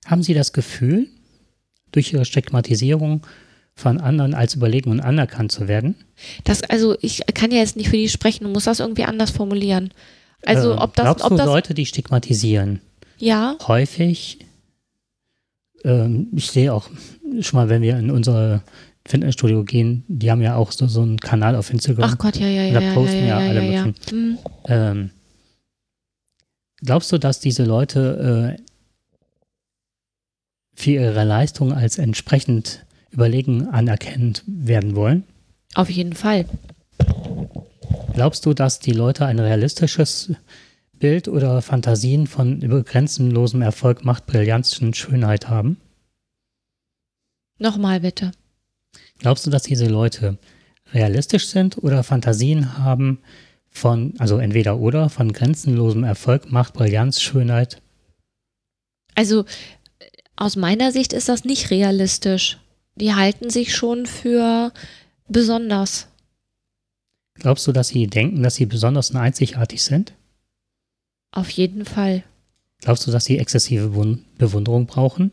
[0.07, 1.09] haben Sie das Gefühl,
[1.93, 3.27] durch Ihre Stigmatisierung
[3.75, 5.95] von anderen als überlegen und anerkannt zu werden?
[6.45, 9.31] Das, also ich kann ja jetzt nicht für die sprechen, du musst das irgendwie anders
[9.31, 9.93] formulieren.
[10.45, 12.81] Also äh, ob das, glaubst ob du das, Leute, die stigmatisieren?
[13.19, 13.57] Ja.
[13.67, 14.39] Häufig.
[15.85, 16.89] Ähm, ich sehe auch
[17.41, 18.63] schon mal, wenn wir in unsere
[19.07, 22.11] Fitnessstudio gehen, die haben ja auch so, so einen Kanal auf Instagram.
[22.11, 22.81] Ach Gott, ja, ja, ja.
[22.81, 23.85] Da posten ja, ja, ja, alle ja, ja.
[23.85, 24.17] möglichen.
[24.17, 24.39] Mhm.
[24.67, 25.11] Ähm,
[26.83, 28.63] glaubst du, dass diese Leute äh,
[30.75, 35.25] für ihre Leistung als entsprechend überlegen anerkennt werden wollen?
[35.75, 36.47] Auf jeden Fall.
[38.15, 40.33] Glaubst du, dass die Leute ein realistisches
[41.05, 45.77] Bild oder Fantasien von grenzenlosem Erfolg, Macht, Brillanz und Schönheit haben?
[47.59, 48.33] Nochmal bitte.
[49.19, 50.39] Glaubst du, dass diese Leute
[50.95, 53.19] realistisch sind oder Fantasien haben
[53.69, 57.83] von, also entweder oder, von grenzenlosem Erfolg, Macht, Brillanz, Schönheit?
[59.15, 59.45] Also
[60.37, 62.59] aus meiner Sicht ist das nicht realistisch.
[62.95, 64.73] Die halten sich schon für
[65.29, 66.09] besonders.
[67.35, 70.15] Glaubst du, dass sie denken, dass sie besonders und einzigartig sind?
[71.35, 72.23] Auf jeden Fall.
[72.81, 73.89] Glaubst du, dass sie exzessive
[74.39, 75.33] Bewunderung brauchen?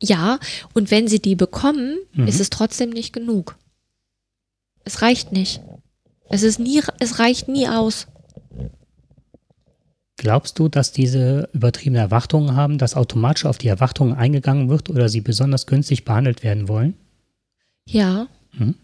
[0.00, 0.38] Ja,
[0.72, 2.28] und wenn sie die bekommen, mhm.
[2.28, 3.56] ist es trotzdem nicht genug.
[4.84, 5.60] Es reicht nicht.
[6.28, 8.06] Es ist nie, es reicht nie aus.
[10.16, 15.08] Glaubst du, dass diese übertriebene Erwartungen haben, dass automatisch auf die Erwartungen eingegangen wird oder
[15.08, 16.94] sie besonders günstig behandelt werden wollen?
[17.88, 18.28] Ja.
[18.56, 18.76] Hm.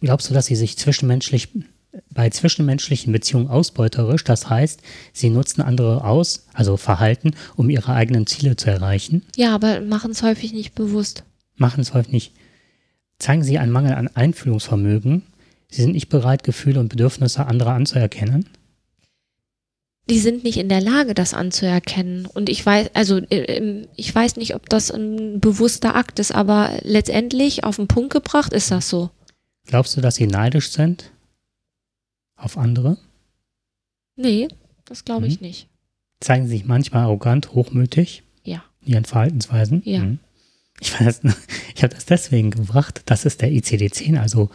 [0.00, 1.50] Glaubst du, dass sie sich zwischenmenschlich
[2.10, 4.80] bei zwischenmenschlichen Beziehungen ausbeuterisch, das heißt,
[5.12, 9.24] sie nutzen andere aus, also Verhalten, um ihre eigenen Ziele zu erreichen?
[9.36, 11.24] Ja, aber machen es häufig nicht bewusst.
[11.56, 12.32] Machen es häufig nicht.
[13.18, 15.22] Zeigen sie einen Mangel an Einfühlungsvermögen?
[15.70, 18.46] Sie sind nicht bereit, Gefühle und Bedürfnisse anderer anzuerkennen?
[20.10, 22.26] die sind nicht in der Lage, das anzuerkennen.
[22.26, 26.72] Und ich weiß, also äh, ich weiß nicht, ob das ein bewusster Akt ist, aber
[26.82, 29.10] letztendlich auf den Punkt gebracht ist das so.
[29.66, 31.10] Glaubst du, dass sie neidisch sind?
[32.44, 32.98] Auf andere?
[34.16, 34.48] Nee,
[34.84, 35.46] das glaube ich mhm.
[35.46, 35.68] nicht.
[36.20, 38.22] Zeigen sie sich manchmal arrogant, hochmütig?
[38.44, 38.62] Ja.
[38.82, 39.80] In ihren Verhaltensweisen?
[39.86, 40.00] Ja.
[40.00, 40.18] Mhm.
[40.78, 43.00] Ich, ich habe das deswegen gebracht.
[43.06, 44.50] Das ist der ICD-10, also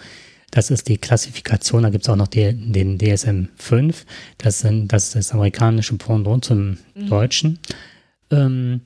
[0.51, 3.95] das ist die Klassifikation, da gibt es auch noch die, den DSM-5,
[4.37, 7.07] das, sind, das ist das amerikanische Pendant zum mhm.
[7.07, 7.59] Deutschen,
[8.29, 8.81] ähm,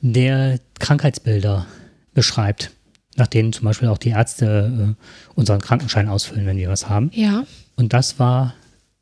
[0.00, 1.66] der Krankheitsbilder
[2.14, 2.70] beschreibt,
[3.16, 7.10] nach denen zum Beispiel auch die Ärzte äh, unseren Krankenschein ausfüllen, wenn wir was haben.
[7.12, 7.44] Ja.
[7.78, 8.54] Und das war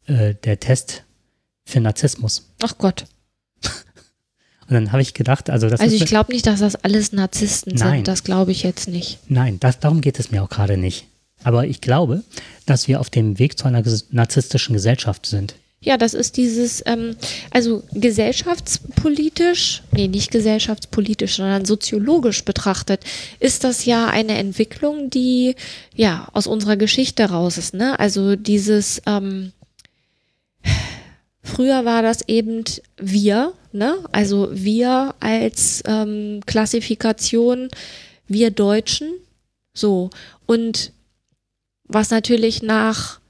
[0.06, 1.02] äh, der Test
[1.64, 2.50] für Narzissmus.
[2.62, 3.06] Ach Gott.
[4.68, 7.74] Und dann habe ich gedacht, also das Also ich glaube nicht, dass das alles Narzissten
[7.76, 7.98] Nein.
[7.98, 8.08] sind.
[8.08, 9.18] Das glaube ich jetzt nicht.
[9.28, 11.06] Nein, das, darum geht es mir auch gerade nicht.
[11.44, 12.24] Aber ich glaube,
[12.66, 15.54] dass wir auf dem Weg zu einer narzisstischen Gesellschaft sind.
[15.86, 17.14] Ja, das ist dieses, ähm,
[17.52, 23.04] also gesellschaftspolitisch, nee, nicht gesellschaftspolitisch, sondern soziologisch betrachtet,
[23.38, 25.54] ist das ja eine Entwicklung, die
[25.94, 27.72] ja aus unserer Geschichte raus ist.
[27.72, 27.96] Ne?
[28.00, 29.52] Also dieses, ähm,
[31.44, 32.64] früher war das eben
[32.96, 33.94] wir, ne?
[34.10, 37.68] also wir als ähm, Klassifikation,
[38.26, 39.12] wir Deutschen,
[39.72, 40.10] so.
[40.46, 40.90] Und
[41.84, 43.20] was natürlich nach,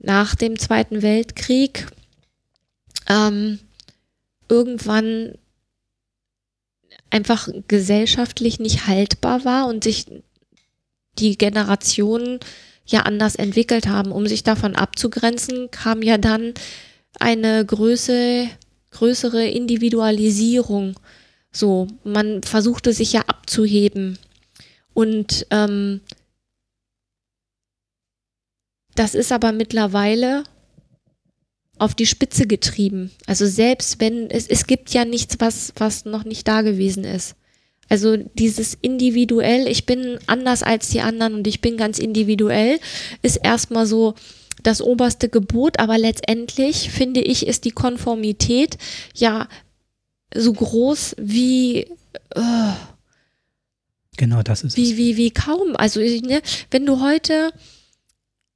[0.00, 1.86] nach dem Zweiten Weltkrieg
[3.08, 3.58] ähm,
[4.48, 5.34] irgendwann
[7.10, 10.06] einfach gesellschaftlich nicht haltbar war und sich
[11.18, 12.40] die Generationen
[12.86, 14.12] ja anders entwickelt haben.
[14.12, 16.54] Um sich davon abzugrenzen, kam ja dann
[17.18, 18.48] eine Größe,
[18.90, 20.98] größere Individualisierung.
[21.52, 24.18] So, man versuchte sich ja abzuheben.
[24.94, 26.00] Und ähm,
[29.00, 30.44] das ist aber mittlerweile
[31.78, 33.10] auf die Spitze getrieben.
[33.26, 37.34] Also selbst wenn es, es gibt ja nichts, was, was noch nicht da gewesen ist.
[37.88, 42.78] Also dieses individuell, ich bin anders als die anderen und ich bin ganz individuell,
[43.22, 44.16] ist erstmal so
[44.62, 48.76] das oberste Gebot, aber letztendlich finde ich, ist die Konformität
[49.14, 49.48] ja
[50.34, 51.86] so groß wie
[52.34, 52.72] äh,
[54.18, 54.98] genau das ist wie, es.
[54.98, 55.74] wie, wie kaum.
[55.76, 57.50] Also ne, wenn du heute,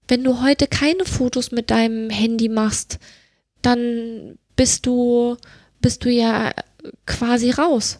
[0.09, 2.99] wenn du heute keine Fotos mit deinem Handy machst,
[3.63, 5.37] dann bist du,
[5.81, 6.53] bist du ja
[7.07, 7.97] quasi raus.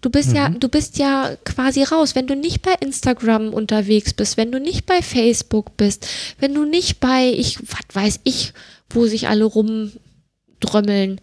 [0.00, 0.36] Du bist mhm.
[0.36, 4.58] ja, du bist ja quasi raus, wenn du nicht bei Instagram unterwegs bist, wenn du
[4.58, 6.06] nicht bei Facebook bist,
[6.38, 8.52] wenn du nicht bei, ich, was weiß ich,
[8.88, 11.20] wo sich alle rumdrömmeln,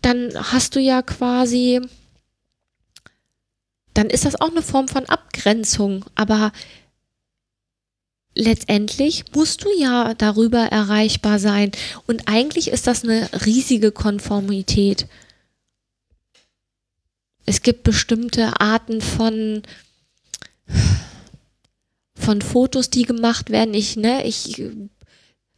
[0.00, 1.80] dann hast du ja quasi,
[3.94, 6.52] dann ist das auch eine Form von Abgrenzung, aber
[8.34, 11.72] letztendlich musst du ja darüber erreichbar sein
[12.06, 15.06] und eigentlich ist das eine riesige Konformität
[17.46, 19.62] es gibt bestimmte Arten von
[22.14, 23.74] von Fotos, die gemacht werden.
[23.74, 24.62] Ich, ne, ich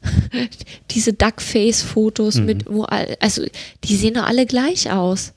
[0.90, 2.44] diese Duckface-Fotos mhm.
[2.44, 3.44] mit, wo also
[3.84, 5.34] die sehen doch alle gleich aus.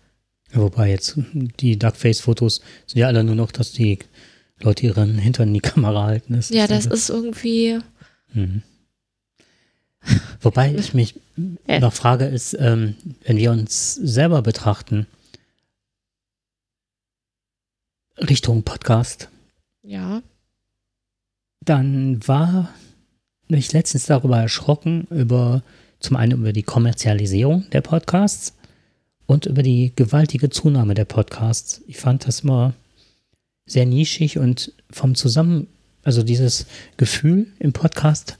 [0.53, 3.99] Ja, wobei jetzt die Duckface-Fotos sind ja alle nur noch, dass die
[4.61, 6.33] Leute ihren Hintern in die Kamera halten.
[6.33, 7.79] Das ja, das ist irgendwie.
[8.33, 8.63] Mhm.
[10.41, 11.15] Wobei ich mich
[11.67, 11.79] äh.
[11.79, 15.07] noch frage, ist, ähm, wenn wir uns selber betrachten,
[18.17, 19.29] Richtung Podcast.
[19.83, 20.21] Ja.
[21.63, 22.69] Dann war
[23.49, 25.61] ich letztens darüber erschrocken, über
[25.99, 28.55] zum einen über die Kommerzialisierung der Podcasts
[29.25, 31.81] und über die gewaltige Zunahme der Podcasts.
[31.87, 32.73] Ich fand das immer
[33.67, 35.67] sehr nischig und vom Zusammen,
[36.03, 36.65] also dieses
[36.97, 38.37] Gefühl im Podcast.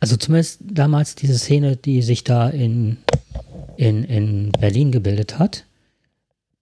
[0.00, 2.98] Also zumindest damals diese Szene, die sich da in
[3.76, 5.64] in, in Berlin gebildet hat,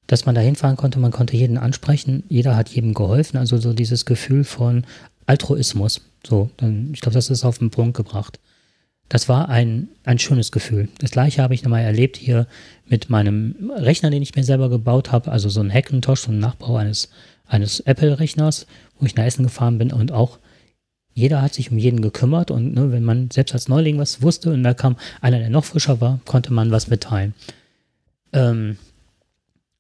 [0.07, 3.73] dass man da hinfahren konnte, man konnte jeden ansprechen, jeder hat jedem geholfen, also so
[3.73, 4.85] dieses Gefühl von
[5.27, 6.03] Altruismus.
[6.27, 8.41] So, dann, ich glaube, das ist auf den Punkt gebracht.
[9.11, 10.89] Das war ein, ein schönes Gefühl.
[11.01, 12.47] Das gleiche habe ich nochmal erlebt hier
[12.87, 16.39] mit meinem Rechner, den ich mir selber gebaut habe, also so ein Hackintosh, so ein
[16.39, 17.11] Nachbau eines,
[17.45, 18.67] eines Apple-Rechners,
[18.99, 20.39] wo ich nach Essen gefahren bin und auch
[21.13, 24.53] jeder hat sich um jeden gekümmert und ne, wenn man selbst als Neuling was wusste
[24.53, 27.35] und da kam einer, der noch frischer war, konnte man was mitteilen.
[28.33, 28.79] Ähm,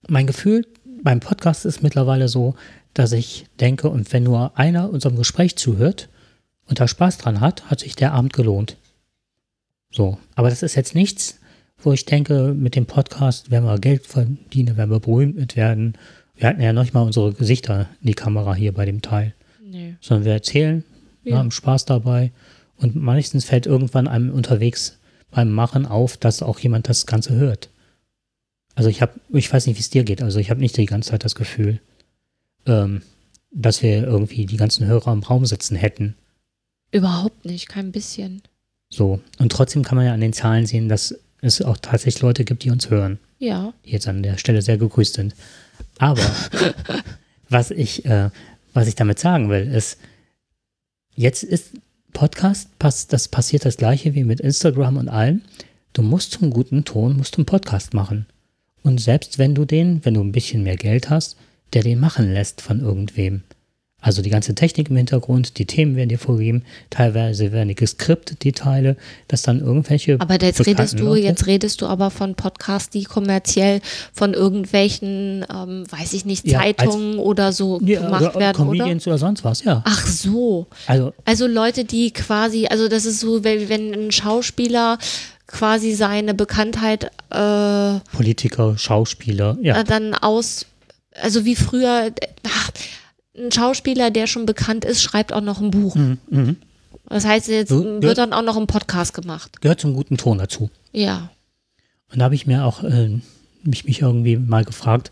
[0.09, 0.67] mein Gefühl
[1.05, 2.57] beim Podcast ist mittlerweile so,
[2.95, 6.09] dass ich denke, und wenn nur einer unserem Gespräch zuhört
[6.67, 8.77] und da Spaß dran hat, hat sich der Abend gelohnt.
[9.91, 11.39] So, aber das ist jetzt nichts,
[11.79, 15.97] wo ich denke, mit dem Podcast werden wir Geld verdienen, werden wir berühmt werden.
[16.37, 19.35] Wir hatten ja noch nicht mal unsere Gesichter in die Kamera hier bei dem Teil.
[19.63, 19.97] Nee.
[20.01, 20.85] Sondern wir erzählen,
[21.25, 21.39] ja.
[21.39, 22.33] haben Spaß dabei.
[22.77, 24.99] Und meistens fällt irgendwann einem unterwegs
[25.31, 27.71] beim Machen auf, dass auch jemand das Ganze hört.
[28.75, 30.87] Also ich habe, ich weiß nicht, wie es dir geht, also ich habe nicht die
[30.87, 31.81] ganze Zeit das Gefühl,
[32.67, 33.03] ähm,
[33.53, 36.15] dass wir irgendwie die ganzen Hörer im Raum sitzen hätten.
[36.93, 38.43] Überhaupt nicht, kein bisschen.
[38.91, 42.45] So, und trotzdem kann man ja an den Zahlen sehen, dass es auch tatsächlich Leute
[42.45, 43.19] gibt, die uns hören.
[43.39, 43.73] Ja.
[43.87, 45.35] Die jetzt an der Stelle sehr gegrüßt sind.
[45.99, 46.21] Aber
[47.49, 48.31] was ich, äh,
[48.75, 49.99] was ich damit sagen will, ist,
[51.21, 51.75] Jetzt ist
[52.15, 55.43] Podcast, das passiert das gleiche wie mit Instagram und allem.
[55.93, 58.25] Du musst zum guten Ton, musst einen Podcast machen.
[58.83, 61.37] Und selbst wenn du den, wenn du ein bisschen mehr Geld hast,
[61.75, 63.43] der den machen lässt von irgendwem,
[64.01, 68.43] also die ganze Technik im Hintergrund, die Themen werden dir vorgegeben, teilweise werden die geskriptet,
[68.45, 68.97] die Teile,
[69.29, 70.17] dass dann irgendwelche.
[70.21, 73.81] Aber jetzt redest du, Leute, jetzt redest du aber von Podcasts, die kommerziell
[74.13, 78.57] von irgendwelchen, ähm, weiß ich nicht, Zeitungen ja, als, oder so ja, gemacht oder, werden,
[78.57, 79.15] Comedians oder?
[79.15, 79.83] oder sonst was, ja.
[79.85, 80.67] Ach so.
[80.87, 84.99] Also, also Leute, die quasi, also das ist so, wenn, wenn ein Schauspieler
[85.47, 89.83] quasi seine Bekanntheit äh, Politiker, Schauspieler, ja.
[89.83, 90.67] Dann aus,
[91.21, 92.13] also wie früher,
[92.47, 92.71] ach,
[93.37, 95.95] ein Schauspieler, der schon bekannt ist, schreibt auch noch ein Buch.
[95.95, 96.19] Mhm.
[96.29, 96.57] mhm.
[97.09, 99.61] Das heißt, jetzt so, wird dann auch noch ein Podcast gemacht.
[99.61, 100.71] Gehört zum guten Ton dazu.
[100.93, 101.31] Ja.
[102.13, 103.19] Und da habe ich mir auch äh,
[103.65, 105.11] mich, mich irgendwie mal gefragt,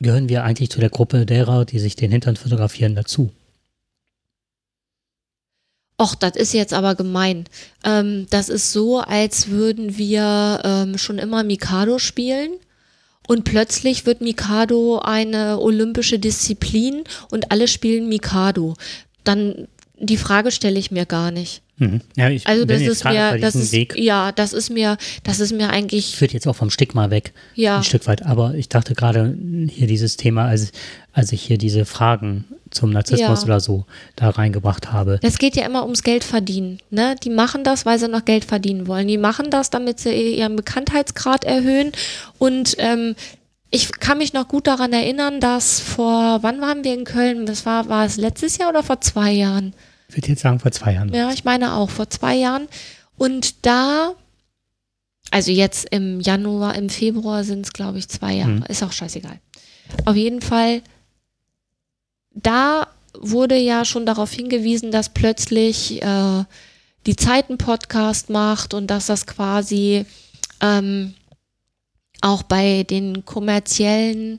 [0.00, 3.30] gehören wir eigentlich zu der Gruppe derer, die sich den Hintern fotografieren, dazu?
[6.00, 7.44] Och, das ist jetzt aber gemein.
[7.84, 12.50] Ähm, das ist so, als würden wir ähm, schon immer Mikado spielen
[13.26, 18.74] und plötzlich wird Mikado eine olympische Disziplin und alle spielen Mikado.
[19.24, 19.68] Dann
[19.98, 21.63] die Frage stelle ich mir gar nicht.
[21.76, 22.00] Mhm.
[22.16, 23.96] Ja, also das ist mir, das ist, Weg.
[23.96, 26.14] ja, das ist mir, das ist mir eigentlich.
[26.14, 27.32] Führt jetzt auch vom Stigma weg.
[27.54, 27.78] Ja.
[27.78, 28.24] Ein Stück weit.
[28.24, 29.36] Aber ich dachte gerade
[29.68, 30.70] hier dieses Thema, als,
[31.12, 33.46] als ich hier diese Fragen zum Narzissmus ja.
[33.46, 35.18] oder so da reingebracht habe.
[35.22, 36.78] Das geht ja immer ums Geld verdienen.
[36.90, 37.16] Ne?
[37.22, 39.08] Die machen das, weil sie noch Geld verdienen wollen.
[39.08, 41.92] Die machen das, damit sie ihren Bekanntheitsgrad erhöhen.
[42.38, 43.16] Und ähm,
[43.70, 47.46] ich kann mich noch gut daran erinnern, dass vor, wann waren wir in Köln?
[47.46, 49.74] Das war, war es letztes Jahr oder vor zwei Jahren?
[50.14, 51.12] Ich würde jetzt sagen vor zwei Jahren.
[51.12, 52.68] Ja, ich meine auch vor zwei Jahren.
[53.16, 54.14] Und da
[55.34, 58.50] also jetzt im Januar, im Februar sind es, glaube ich, zwei Jahre.
[58.52, 58.64] Mhm.
[58.68, 59.40] Ist auch scheißegal.
[60.04, 60.80] Auf jeden Fall,
[62.30, 62.86] da
[63.18, 66.44] wurde ja schon darauf hingewiesen, dass plötzlich äh,
[67.06, 70.06] die Zeit einen Podcast macht und dass das quasi
[70.60, 71.14] ähm,
[72.20, 74.38] auch bei den kommerziellen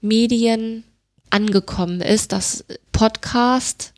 [0.00, 0.84] Medien
[1.30, 3.92] angekommen ist, dass Podcast,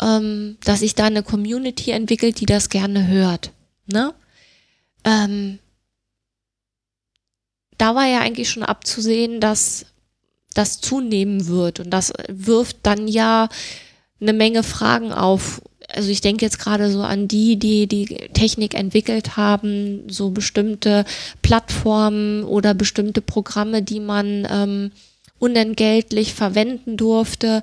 [0.00, 3.50] ähm, dass sich da eine Community entwickelt, die das gerne hört.
[3.86, 4.14] Ne?
[5.04, 5.58] ähm,
[7.78, 9.86] da war ja eigentlich schon abzusehen, dass
[10.54, 11.80] das zunehmen wird.
[11.80, 13.48] Und das wirft dann ja
[14.20, 15.62] eine Menge Fragen auf.
[15.88, 21.04] Also ich denke jetzt gerade so an die, die die Technik entwickelt haben, so bestimmte
[21.42, 24.92] Plattformen oder bestimmte Programme, die man ähm,
[25.38, 27.62] unentgeltlich verwenden durfte.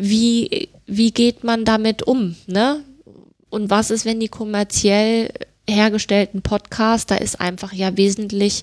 [0.00, 2.36] Wie, wie geht man damit um?
[2.46, 2.84] Ne?
[3.50, 5.30] Und was ist, wenn die kommerziell
[5.68, 8.62] hergestellten Podcast, da ist einfach ja wesentlich,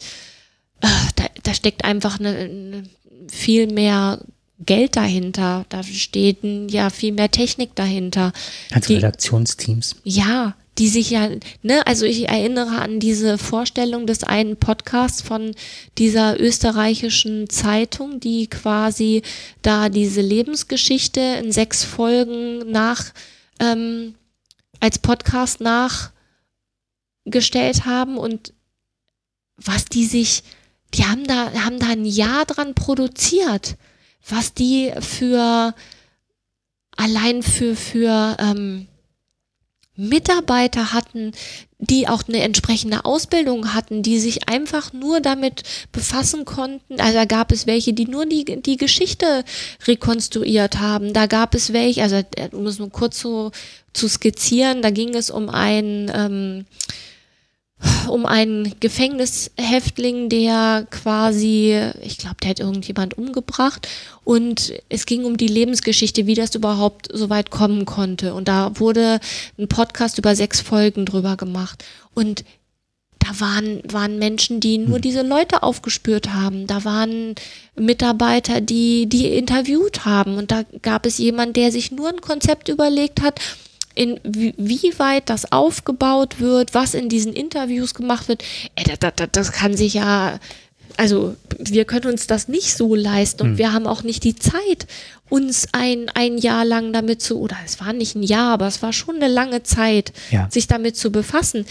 [0.81, 2.83] äh, da, da steckt einfach eine, eine
[3.29, 4.19] viel mehr
[4.59, 5.65] Geld dahinter.
[5.69, 8.33] Da steht ja viel mehr Technik dahinter.
[8.71, 9.97] Also die, Redaktionsteams.
[10.03, 11.29] Ja, die sich ja,
[11.63, 15.55] ne, also ich erinnere an diese Vorstellung des einen Podcasts von
[15.97, 19.23] dieser österreichischen Zeitung, die quasi
[19.61, 23.05] da diese Lebensgeschichte in sechs Folgen nach,
[23.59, 24.15] ähm,
[24.79, 26.11] als Podcast nach
[27.25, 28.53] gestellt haben und
[29.57, 30.43] was die sich,
[30.93, 33.75] die haben da, haben da ein Jahr dran produziert,
[34.29, 35.73] was die für
[36.95, 38.87] allein für, für ähm,
[39.97, 41.31] Mitarbeiter hatten,
[41.79, 46.99] die auch eine entsprechende Ausbildung hatten, die sich einfach nur damit befassen konnten.
[46.99, 49.43] Also da gab es welche, die nur die, die Geschichte
[49.85, 51.13] rekonstruiert haben.
[51.13, 52.21] Da gab es welche, also
[52.51, 53.51] um es nur kurz so
[53.93, 56.65] zu skizzieren, da ging es um ein ähm,
[58.09, 63.87] um einen Gefängnishäftling, der quasi, ich glaube, der hat irgendjemand umgebracht
[64.23, 68.33] und es ging um die Lebensgeschichte, wie das überhaupt so weit kommen konnte.
[68.33, 69.19] Und da wurde
[69.57, 72.43] ein Podcast über sechs Folgen drüber gemacht und
[73.19, 75.01] da waren, waren Menschen, die nur hm.
[75.01, 76.67] diese Leute aufgespürt haben.
[76.67, 77.35] Da waren
[77.75, 80.37] Mitarbeiter, die, die interviewt haben.
[80.37, 83.41] Und da gab es jemanden, der sich nur ein Konzept überlegt hat,
[83.97, 88.43] in wie weit das aufgebaut wird, was in diesen Interviews gemacht wird,
[88.75, 90.39] ey, das, das, das kann sich ja,
[90.97, 93.57] also wir können uns das nicht so leisten und hm.
[93.57, 94.85] wir haben auch nicht die Zeit,
[95.29, 98.81] uns ein, ein Jahr lang damit zu, oder es war nicht ein Jahr, aber es
[98.83, 100.47] war schon eine lange Zeit, ja.
[100.51, 101.65] sich damit zu befassen.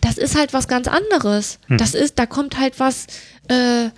[0.00, 1.58] Das ist halt was ganz anderes.
[1.66, 1.78] Hm.
[1.78, 3.06] Das ist, da kommt halt was,
[3.48, 3.90] äh,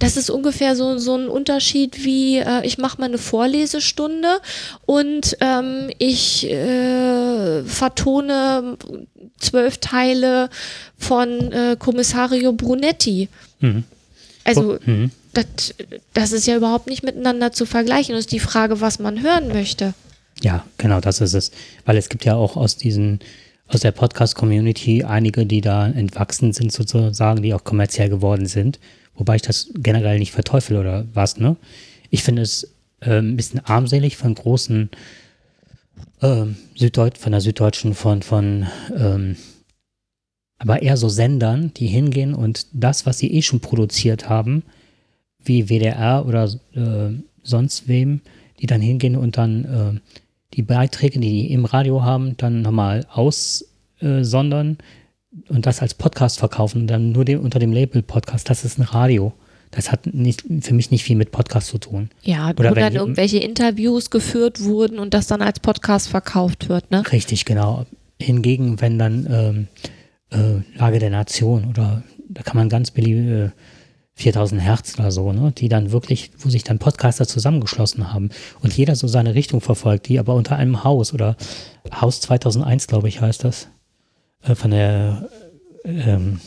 [0.00, 4.40] das ist ungefähr so, so ein Unterschied wie, äh, ich mache mal eine Vorlesestunde
[4.86, 8.78] und ähm, ich äh, vertone
[9.38, 10.48] zwölf Teile
[10.98, 13.28] von äh, Kommissario Brunetti.
[13.60, 13.84] Mhm.
[14.44, 15.10] Also mhm.
[15.34, 15.74] das,
[16.14, 18.14] das ist ja überhaupt nicht miteinander zu vergleichen.
[18.14, 19.92] Das ist die Frage, was man hören möchte.
[20.42, 21.50] Ja, genau, das ist es.
[21.84, 23.20] Weil es gibt ja auch aus diesen
[23.68, 28.80] aus der Podcast-Community einige, die da entwachsen sind, sozusagen, die auch kommerziell geworden sind.
[29.14, 31.56] Wobei ich das generell nicht verteufel oder was, ne?
[32.10, 34.90] Ich finde es äh, ein bisschen armselig von großen
[36.20, 36.44] äh,
[36.74, 39.36] Süddeut von der Süddeutschen, von, von ähm,
[40.58, 44.62] aber eher so Sendern, die hingehen und das, was sie eh schon produziert haben,
[45.42, 46.44] wie WDR oder
[46.74, 48.20] äh, sonst wem,
[48.60, 50.00] die dann hingehen und dann äh,
[50.54, 54.76] die Beiträge, die die im Radio haben, dann nochmal aussondern,
[55.48, 58.82] und das als Podcast verkaufen, dann nur dem, unter dem Label Podcast, das ist ein
[58.82, 59.32] Radio.
[59.70, 62.10] Das hat nicht, für mich nicht viel mit Podcast zu tun.
[62.22, 66.90] Ja, oder wo dann irgendwelche Interviews geführt wurden und das dann als Podcast verkauft wird,
[66.90, 67.04] ne?
[67.12, 67.86] Richtig, genau.
[68.20, 69.68] Hingegen, wenn dann ähm,
[70.30, 73.50] äh, Lage der Nation oder da kann man ganz beliebige äh,
[74.14, 78.76] 4000 Hertz oder so, ne, die dann wirklich, wo sich dann Podcaster zusammengeschlossen haben und
[78.76, 81.36] jeder so seine Richtung verfolgt, die aber unter einem Haus oder
[82.00, 83.68] Haus 2001, glaube ich, heißt das
[84.42, 85.28] äh, von der
[85.84, 86.40] ähm,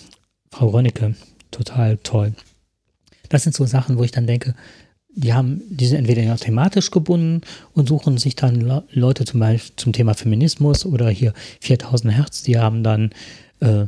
[0.52, 1.16] Frau Rönnecke.
[1.52, 2.34] Total toll.
[3.30, 4.56] Das sind so Sachen, wo ich dann denke,
[5.16, 7.42] die haben, die sind entweder thematisch gebunden
[7.74, 12.58] und suchen sich dann Leute zum Beispiel zum Thema Feminismus oder hier 4000 Hertz, die
[12.58, 13.12] haben dann
[13.60, 13.86] äh,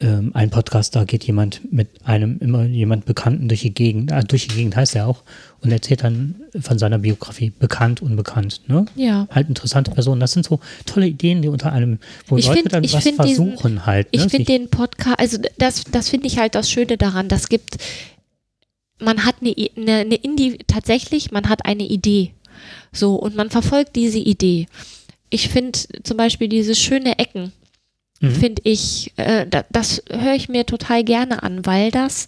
[0.00, 4.24] ähm, ein Podcast, da geht jemand mit einem immer jemand Bekannten durch die Gegend, äh,
[4.24, 5.22] durch die Gegend heißt er auch,
[5.60, 8.62] und erzählt dann von seiner Biografie, bekannt, unbekannt.
[8.66, 8.86] Ne?
[8.96, 9.28] Ja.
[9.30, 10.20] Halt interessante Personen.
[10.20, 13.56] Das sind so tolle Ideen, die unter einem, wo ich Leute find, dann was versuchen
[13.56, 14.12] diesen, halt.
[14.12, 14.24] Ne?
[14.24, 17.76] Ich finde den Podcast, also das, das finde ich halt das Schöne daran, das gibt,
[18.98, 22.32] man hat eine, eine, eine Indie, tatsächlich, man hat eine Idee.
[22.92, 24.66] So, und man verfolgt diese Idee.
[25.28, 27.52] Ich finde zum Beispiel diese schöne Ecken,
[28.20, 28.34] mhm.
[28.34, 32.26] finde ich, äh, da, das höre ich mir total gerne an, weil das,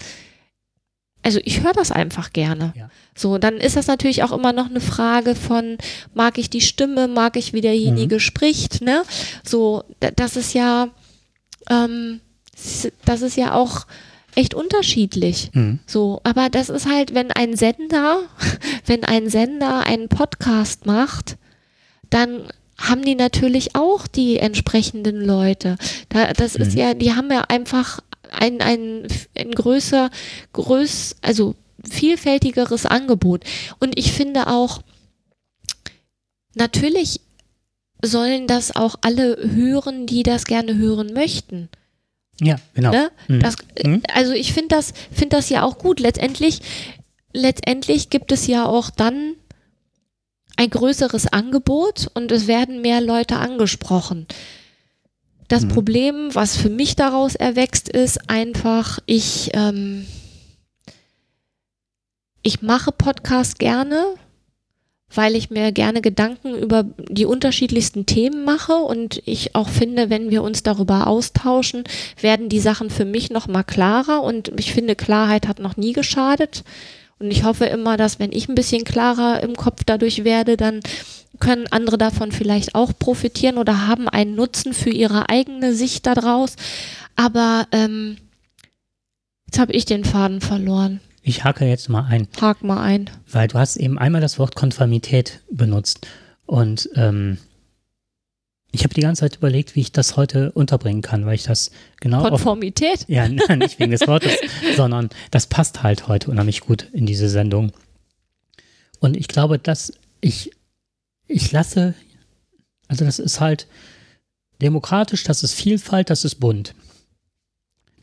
[1.22, 2.72] also ich höre das einfach gerne.
[2.76, 2.90] Ja.
[3.16, 5.78] So, dann ist das natürlich auch immer noch eine Frage von,
[6.14, 8.20] mag ich die Stimme, mag ich, wie derjenige mhm.
[8.20, 9.03] spricht, ne?
[9.45, 9.84] So,
[10.16, 10.88] das ist ja,
[11.70, 12.20] ähm,
[13.05, 13.86] das ist ja auch
[14.34, 15.51] echt unterschiedlich.
[15.53, 15.80] Mhm.
[15.86, 18.22] So, aber das ist halt, wenn ein Sender,
[18.86, 21.36] wenn ein Sender einen Podcast macht,
[22.11, 22.49] dann
[22.83, 25.76] haben die natürlich auch die entsprechenden Leute.
[26.09, 26.64] Da, das mhm.
[26.64, 29.07] ist ja, die haben ja einfach ein, ein,
[29.37, 30.11] ein größer,
[30.53, 31.55] größ, also
[31.89, 33.45] vielfältigeres Angebot.
[33.78, 34.83] Und ich finde auch,
[36.55, 37.20] natürlich
[38.03, 41.68] sollen das auch alle hören, die das gerne hören möchten.
[42.41, 42.91] Ja, genau.
[42.91, 43.11] Ne?
[43.28, 43.41] Mhm.
[43.41, 44.03] Das, mhm.
[44.12, 46.01] also ich finde das, finde das ja auch gut.
[46.01, 46.61] Letztendlich,
[47.33, 49.35] letztendlich gibt es ja auch dann
[50.57, 54.26] ein größeres Angebot und es werden mehr Leute angesprochen.
[55.48, 55.68] Das mhm.
[55.68, 60.07] Problem, was für mich daraus erwächst, ist einfach, ich, ähm,
[62.42, 64.14] ich mache Podcast gerne,
[65.14, 70.30] weil ich mir gerne Gedanken über die unterschiedlichsten Themen mache und ich auch finde, wenn
[70.30, 71.84] wir uns darüber austauschen,
[72.20, 75.92] werden die Sachen für mich noch mal klarer und ich finde, Klarheit hat noch nie
[75.92, 76.64] geschadet.
[77.23, 80.81] Und ich hoffe immer, dass wenn ich ein bisschen klarer im Kopf dadurch werde, dann
[81.39, 86.57] können andere davon vielleicht auch profitieren oder haben einen Nutzen für ihre eigene Sicht daraus.
[87.14, 88.16] Aber ähm,
[89.47, 91.01] jetzt habe ich den Faden verloren.
[91.23, 92.27] Ich hake jetzt mal ein.
[92.41, 93.09] Hak mal ein.
[93.31, 96.05] Weil du hast eben einmal das Wort Konformität benutzt.
[96.47, 97.39] Und ähm,
[98.75, 101.70] ich habe die ganze Zeit überlegt, wie ich das heute unterbringen kann, weil ich das
[102.01, 102.27] genau.
[102.27, 103.03] Konformität?
[103.03, 104.33] Auf, ja, nicht wegen des Wortes,
[104.77, 107.73] sondern das passt halt heute unheimlich gut in diese Sendung.
[108.99, 109.93] Und ich glaube, dass
[110.23, 110.53] ich,
[111.29, 111.95] ich lasse,
[112.89, 113.66] also das ist halt
[114.62, 116.75] demokratisch, das ist Vielfalt, das ist bunt.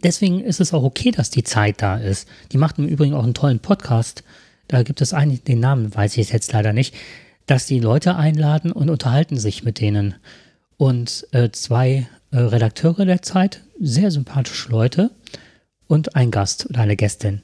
[0.03, 2.27] Deswegen ist es auch okay, dass die Zeit da ist.
[2.51, 4.23] Die macht im Übrigen auch einen tollen Podcast.
[4.67, 6.93] Da gibt es einen, den Namen weiß ich jetzt leider nicht,
[7.47, 10.15] dass die Leute einladen und unterhalten sich mit denen
[10.79, 15.11] und äh, zwei äh, Redakteure der Zeit, sehr sympathische Leute
[15.87, 17.41] und ein Gast oder eine Gästin.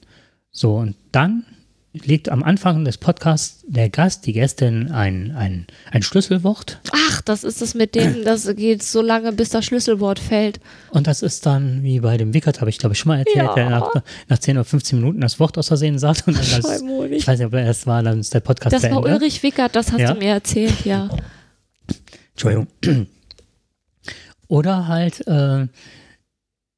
[0.52, 1.46] So, und dann
[1.92, 6.80] legt am Anfang des Podcasts der Gast, die Gästin, ein, ein, ein Schlüsselwort.
[6.94, 10.62] Ach, das ist es mit dem, das geht so lange, bis das Schlüsselwort fällt.
[10.92, 13.48] Und das ist dann, wie bei dem Wickert, habe ich glaube ich schon mal erzählt,
[13.48, 13.54] ja.
[13.54, 13.92] der nach,
[14.30, 16.26] nach 10 oder 15 Minuten das Wort aus Versehen sagt.
[16.26, 16.82] Und dann das,
[17.12, 19.76] ich weiß nicht, ob er es war, dann ist der Podcast Das war Ulrich Wickert,
[19.76, 20.14] das hast ja.
[20.14, 21.10] du mir erzählt, ja.
[22.34, 22.68] Entschuldigung.
[24.56, 25.68] Oder halt, äh,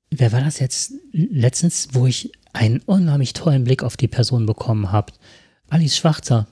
[0.10, 4.92] wer war das jetzt letztens, wo ich einen unheimlich tollen Blick auf die Person bekommen
[4.92, 5.14] habe?
[5.70, 6.48] Alice Schwarzer.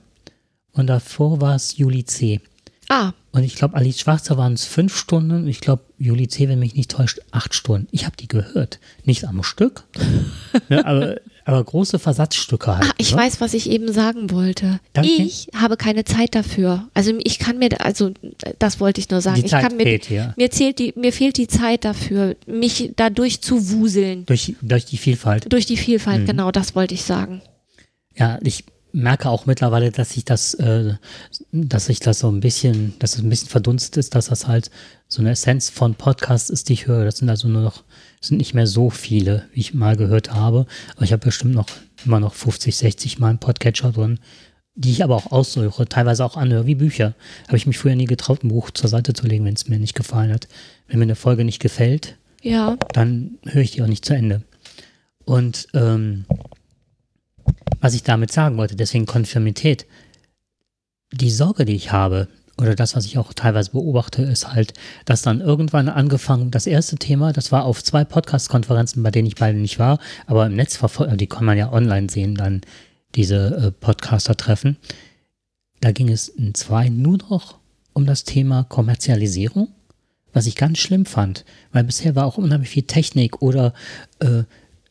[0.70, 2.40] Und davor war es Juli C.
[2.88, 3.12] Ah.
[3.32, 5.48] Und ich glaube, Alice Schwarzer waren es fünf Stunden.
[5.48, 7.88] Ich glaube, Juli C., wenn mich nicht täuscht, acht Stunden.
[7.90, 8.78] Ich habe die gehört.
[9.02, 9.82] Nicht am Stück,
[10.68, 11.16] ne, aber
[11.46, 12.90] aber große Versatzstücke halt.
[12.90, 13.18] Ah, ich ne?
[13.18, 14.80] weiß, was ich eben sagen wollte.
[14.92, 15.08] Danke.
[15.08, 16.88] Ich habe keine Zeit dafür.
[16.92, 18.10] Also ich kann mir, also
[18.58, 19.40] das wollte ich nur sagen.
[19.40, 20.34] Die Zeit ich kann mir, fehlt, ja.
[20.36, 24.26] mir, zählt die, mir fehlt die Zeit dafür, mich dadurch zu wuseln.
[24.26, 25.50] Durch, durch die Vielfalt.
[25.52, 26.26] Durch die Vielfalt, mhm.
[26.26, 27.40] genau, das wollte ich sagen.
[28.16, 30.94] Ja, ich merke auch mittlerweile, dass sich das, äh,
[31.52, 34.72] dass sich das so ein bisschen, dass es ein bisschen verdunstet ist, dass das halt
[35.06, 37.04] so eine Essenz von Podcasts ist, die ich höre.
[37.04, 37.84] Das sind also nur noch
[38.26, 40.66] sind nicht mehr so viele, wie ich mal gehört habe.
[40.96, 41.68] Aber ich habe bestimmt noch
[42.04, 44.18] immer noch 50, 60 Mal einen Podcatcher drin,
[44.74, 47.14] die ich aber auch aussuche, teilweise auch anhöre, wie Bücher.
[47.46, 49.78] Habe ich mich früher nie getraut, ein Buch zur Seite zu legen, wenn es mir
[49.78, 50.48] nicht gefallen hat.
[50.86, 52.76] Wenn mir eine Folge nicht gefällt, ja.
[52.92, 54.42] dann höre ich die auch nicht zu Ende.
[55.24, 56.26] Und ähm,
[57.80, 59.86] was ich damit sagen wollte, deswegen Konfirmität,
[61.12, 62.28] die Sorge, die ich habe,
[62.58, 64.72] oder das, was ich auch teilweise beobachte, ist halt,
[65.04, 69.34] dass dann irgendwann angefangen, das erste Thema, das war auf zwei Podcast-Konferenzen, bei denen ich
[69.34, 72.62] beide nicht war, aber im Netz verfolgt, die kann man ja online sehen, dann
[73.14, 74.78] diese äh, Podcaster-Treffen.
[75.80, 77.58] Da ging es in zwei nur noch
[77.92, 79.68] um das Thema Kommerzialisierung,
[80.32, 83.74] was ich ganz schlimm fand, weil bisher war auch unheimlich viel Technik oder
[84.20, 84.44] äh,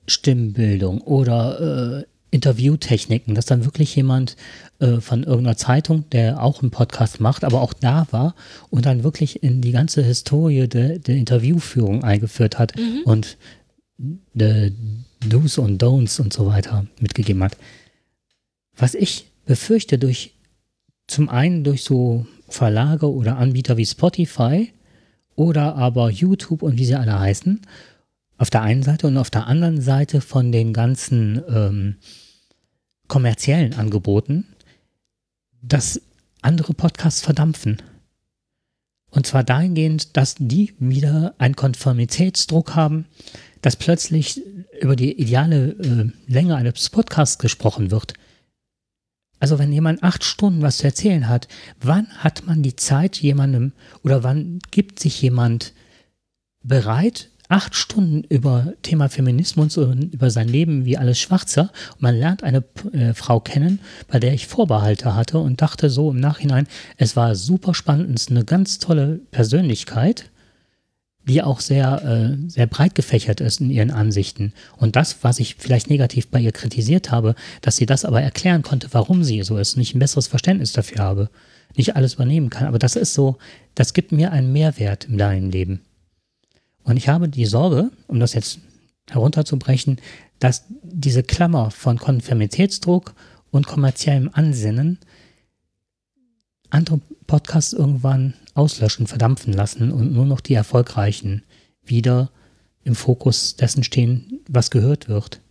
[0.07, 2.05] Stimmbildung oder äh,
[2.35, 4.35] Interviewtechniken, dass dann wirklich jemand
[4.79, 8.35] äh, von irgendeiner Zeitung, der auch einen Podcast macht, aber auch da war
[8.69, 12.75] und dann wirklich in die ganze Historie der, Interviewführung eingeführt hat.
[12.77, 13.01] Mhm.
[13.05, 13.37] Und
[14.37, 17.57] Do's und Don'ts und so weiter mitgegeben hat.
[18.75, 20.33] Was ich befürchte durch
[21.07, 24.73] zum einen durch so Verlage oder Anbieter wie Spotify
[25.35, 27.61] oder aber YouTube und wie sie alle heißen,
[28.37, 31.95] auf der einen Seite und auf der anderen Seite von den ganzen ähm,
[33.07, 34.45] kommerziellen Angeboten,
[35.61, 36.01] dass
[36.41, 37.81] andere Podcasts verdampfen.
[39.09, 43.05] Und zwar dahingehend, dass die wieder einen Konformitätsdruck haben,
[43.61, 44.41] dass plötzlich
[44.81, 48.13] über die ideale äh, Länge eines Podcasts gesprochen wird.
[49.39, 51.47] Also wenn jemand acht Stunden was zu erzählen hat,
[51.79, 55.73] wann hat man die Zeit jemandem oder wann gibt sich jemand
[56.63, 62.15] bereit, acht Stunden über Thema Feminismus und über sein Leben wie alles Schwarzer und man
[62.15, 66.67] lernt eine äh, Frau kennen, bei der ich Vorbehalte hatte und dachte so im Nachhinein,
[66.97, 70.29] es war super spannend, es ist eine ganz tolle Persönlichkeit,
[71.27, 74.53] die auch sehr, äh, sehr breit gefächert ist in ihren Ansichten.
[74.77, 78.61] Und das, was ich vielleicht negativ bei ihr kritisiert habe, dass sie das aber erklären
[78.61, 81.29] konnte, warum sie so ist, nicht ein besseres Verständnis dafür habe,
[81.75, 82.67] nicht alles übernehmen kann.
[82.67, 83.37] Aber das ist so,
[83.73, 85.81] das gibt mir einen Mehrwert in deinem Leben.
[86.85, 88.59] Und ich habe die Sorge, um das jetzt
[89.09, 89.99] herunterzubrechen,
[90.39, 93.15] dass diese Klammer von Konformitätsdruck
[93.51, 94.99] und kommerziellem Ansinnen
[96.69, 101.43] andere Podcasts irgendwann auslöschen, verdampfen lassen und nur noch die erfolgreichen
[101.83, 102.31] wieder
[102.83, 105.41] im Fokus dessen stehen, was gehört wird.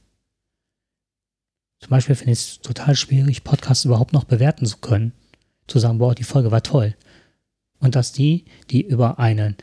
[1.81, 5.13] Zum Beispiel finde ich es total schwierig, Podcasts überhaupt noch bewerten zu können.
[5.67, 6.95] Zu sagen, boah, die Folge war toll.
[7.81, 9.57] Und dass die, die über einen,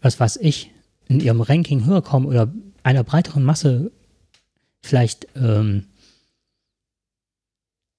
[0.00, 0.70] was weiß ich,
[1.10, 2.52] in ihrem Ranking höher kommen oder
[2.84, 3.90] einer breiteren Masse
[4.80, 5.86] vielleicht ähm,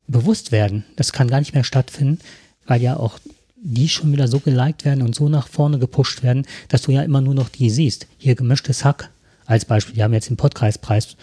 [0.08, 0.86] bewusst werden.
[0.96, 2.20] Das kann gar nicht mehr stattfinden,
[2.66, 3.20] weil ja auch
[3.58, 7.04] die schon wieder so geliked werden und so nach vorne gepusht werden, dass du ja
[7.04, 8.08] immer nur noch die siehst.
[8.18, 9.12] Hier gemischtes Hack
[9.46, 9.96] als Beispiel.
[9.96, 11.18] Die haben jetzt den Podcastpreis.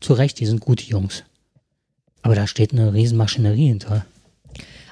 [0.00, 1.24] Zu Recht, die sind gute Jungs.
[2.22, 4.06] Aber da steht eine Riesenmaschinerie hinter.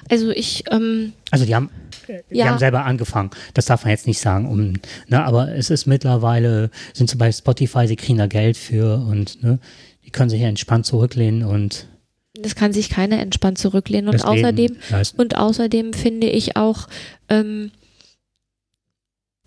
[0.07, 0.65] Also ich.
[0.71, 1.71] Ähm, also die haben
[2.07, 2.47] die ja.
[2.47, 3.31] haben selber angefangen.
[3.53, 4.47] Das darf man jetzt nicht sagen.
[4.47, 4.73] Um,
[5.07, 9.43] ne, aber es ist mittlerweile, sind sie bei Spotify, sie kriegen da Geld für und
[9.43, 9.59] ne,
[10.05, 11.87] die können sich ja entspannt zurücklehnen und
[12.35, 14.09] das kann sich keiner entspannt zurücklehnen.
[14.09, 14.77] Und außerdem,
[15.17, 16.87] und außerdem finde ich auch,
[17.29, 17.71] ähm,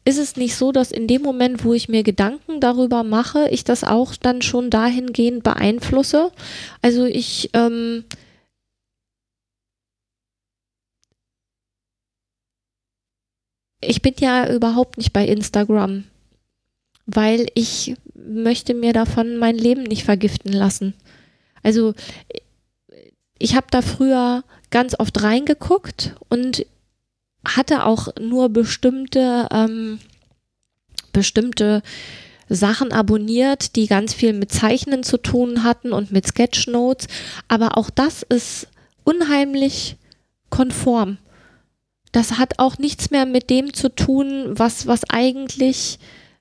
[0.04, 3.64] ist es nicht so, dass in dem Moment, wo ich mir Gedanken darüber mache, ich
[3.64, 6.30] das auch dann schon dahingehend beeinflusse?
[6.80, 8.04] Also ich ähm,
[13.80, 16.04] ich bin ja überhaupt nicht bei Instagram,
[17.06, 20.94] weil ich möchte mir davon mein Leben nicht vergiften lassen.
[21.62, 21.94] Also
[23.38, 26.66] ich habe da früher ganz oft reingeguckt und
[27.46, 30.00] hatte auch nur bestimmte ähm,
[31.12, 31.82] bestimmte
[32.48, 37.08] Sachen abonniert, die ganz viel mit Zeichnen zu tun hatten und mit Sketchnotes.
[37.48, 38.68] Aber auch das ist
[39.04, 39.96] unheimlich
[40.50, 41.18] konform
[42.16, 45.98] das hat auch nichts mehr mit dem zu tun, was, was eigentlich,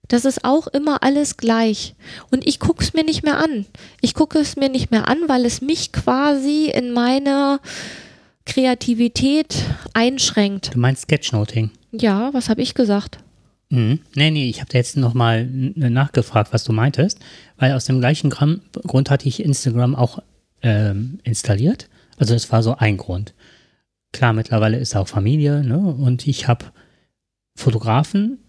[0.08, 1.96] das ist auch immer alles gleich.
[2.32, 3.66] Und ich gucke es mir nicht mehr an.
[4.00, 7.60] Ich gucke es mir nicht mehr an, weil es mich quasi in meiner
[8.46, 10.74] Kreativität einschränkt.
[10.74, 11.72] Du meinst Sketchnoting?
[11.92, 13.18] Ja, was habe ich gesagt?
[13.68, 14.00] Mhm.
[14.16, 17.20] Nee, nee, ich habe da jetzt nochmal nachgefragt, was du meintest,
[17.58, 20.20] weil aus dem gleichen Grund hatte ich Instagram auch
[20.62, 21.90] ähm, installiert.
[22.18, 23.34] Also es war so ein Grund.
[24.12, 25.78] Klar, mittlerweile ist auch Familie, ne?
[25.78, 26.66] Und ich habe
[27.56, 28.40] Fotografen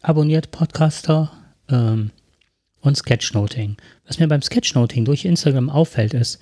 [0.00, 1.32] abonniert, Podcaster
[1.68, 2.10] ähm,
[2.80, 3.76] und Sketchnoting.
[4.06, 6.38] Was mir beim Sketchnoting durch Instagram auffällt, ist,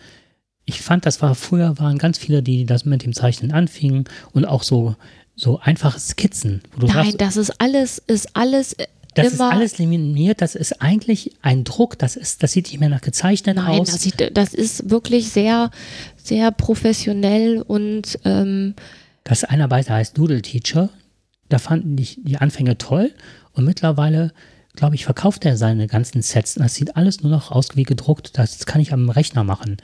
[0.64, 4.44] ich fand, das war früher waren ganz viele, die das mit dem Zeichnen anfingen und
[4.44, 4.96] auch so
[5.36, 6.62] so einfache Skizzen.
[6.78, 8.86] Nein, sagst, das ist alles, ist alles äh,
[9.16, 12.88] das ist alles limitiert, das ist eigentlich ein Druck, das ist, das sieht nicht mehr
[12.88, 13.90] nach gezeichnet Nein, aus.
[13.90, 15.70] Das, sieht, das ist wirklich sehr,
[16.16, 18.74] sehr professionell und ähm,
[19.24, 20.90] Das Einarbeiter heißt Doodle Teacher.
[21.48, 23.12] Da fanden die, die Anfänge toll
[23.52, 24.32] und mittlerweile,
[24.74, 26.54] glaube ich, verkauft er seine ganzen Sets.
[26.54, 28.36] Das sieht alles nur noch aus wie gedruckt.
[28.38, 29.78] Das kann ich am Rechner machen.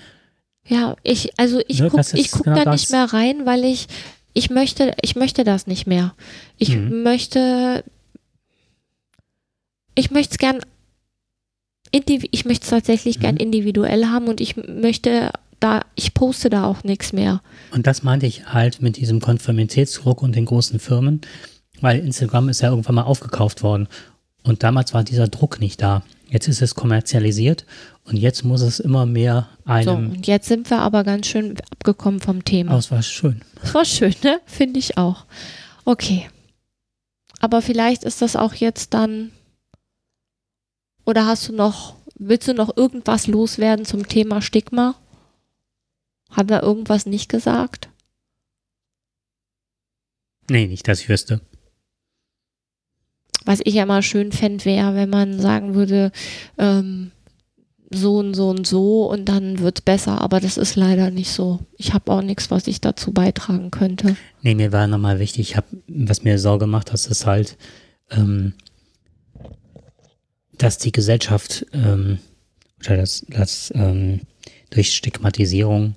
[0.67, 3.87] Ja, ich, also ich ne, gucke guck genau da nicht mehr rein, weil ich,
[4.33, 6.15] ich möchte, ich möchte das nicht mehr.
[6.59, 7.03] Ich mhm.
[7.03, 7.85] möchte
[9.95, 10.61] ich möchte es gern,
[11.91, 13.23] ich möchte es tatsächlich mhm.
[13.23, 17.41] gern individuell haben und ich möchte da, ich poste da auch nichts mehr.
[17.71, 21.21] Und das meinte ich halt mit diesem Konformitätsdruck und den großen Firmen,
[21.81, 23.89] weil Instagram ist ja irgendwann mal aufgekauft worden.
[24.43, 26.03] Und damals war dieser Druck nicht da.
[26.29, 27.65] Jetzt ist es kommerzialisiert
[28.05, 29.85] und jetzt muss es immer mehr einem.
[29.85, 32.75] So, und jetzt sind wir aber ganz schön abgekommen vom Thema.
[32.75, 33.43] Oh, es war schön.
[33.63, 34.41] Es war schön, ne?
[34.47, 35.27] Finde ich auch.
[35.85, 36.29] Okay.
[37.39, 39.31] Aber vielleicht ist das auch jetzt dann
[41.05, 44.95] oder hast du noch Willst du noch irgendwas loswerden zum Thema Stigma?
[46.31, 47.89] Haben wir irgendwas nicht gesagt?
[50.49, 51.41] Nee, nicht, dass ich wüsste.
[53.45, 56.13] Was ich ja mal schön fände, wäre, wenn man sagen würde,
[56.59, 57.11] ähm,
[57.91, 61.33] so und so und so und dann wird es besser, aber das ist leider nicht
[61.33, 61.59] so.
[61.77, 64.17] Ich habe auch nichts, was ich dazu beitragen könnte.
[64.43, 67.59] Nee, mir war nochmal wichtig, ich hab, was mir Sorge macht, dass es halt,
[68.11, 68.55] ähm,
[70.63, 72.19] dass die Gesellschaft ähm,
[72.85, 74.21] oder das, das ähm,
[74.71, 75.95] durch Stigmatisierung,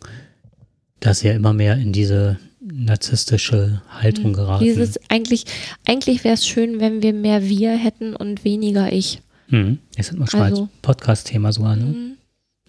[1.00, 4.34] dass ja immer mehr in diese narzisstische Haltung hm.
[4.34, 4.64] geraten.
[4.64, 5.46] Dieses eigentlich,
[5.86, 9.22] eigentlich wäre es schön, wenn wir mehr wir hätten und weniger ich.
[9.50, 9.78] Mhm.
[9.96, 12.16] Das hat man schon also, als Podcast-Thema sogar, ne?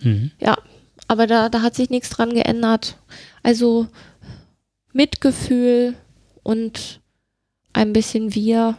[0.02, 0.31] Mhm.
[0.39, 0.59] Ja,
[1.09, 2.98] aber da, da hat sich nichts dran geändert.
[3.43, 3.86] Also
[4.93, 5.94] Mitgefühl
[6.43, 7.01] und
[7.73, 8.77] ein bisschen wir.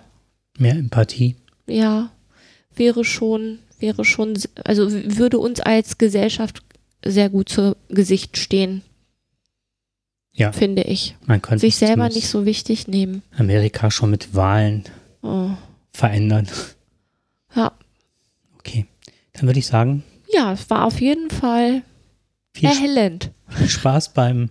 [0.60, 1.36] Mehr Empathie.
[1.66, 2.12] Ja,
[2.78, 6.62] wäre schon, wäre schon, also würde uns als Gesellschaft
[7.04, 8.84] sehr gut zu Gesicht stehen.
[10.34, 10.52] Ja.
[10.52, 11.16] Finde ich.
[11.26, 13.24] Man könnte sich selber nicht so wichtig nehmen.
[13.36, 14.84] Amerika schon mit Wahlen
[15.24, 15.50] oh.
[15.92, 16.48] verändern.
[17.56, 17.72] Ja.
[18.60, 18.86] Okay.
[19.34, 20.04] Dann würde ich sagen.
[20.32, 21.82] Ja, es war auf jeden Fall
[22.62, 23.32] erhellend.
[23.48, 24.50] Viel Spaß beim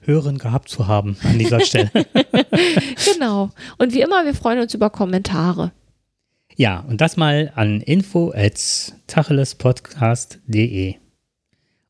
[0.00, 1.90] Hören gehabt zu haben an dieser Stelle.
[3.12, 3.50] genau.
[3.76, 5.72] Und wie immer, wir freuen uns über Kommentare.
[6.56, 10.94] Ja, und das mal an info at tachelespodcast.de.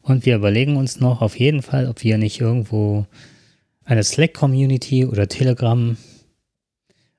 [0.03, 3.07] Und wir überlegen uns noch auf jeden Fall, ob wir nicht irgendwo
[3.85, 5.97] eine Slack-Community oder Telegram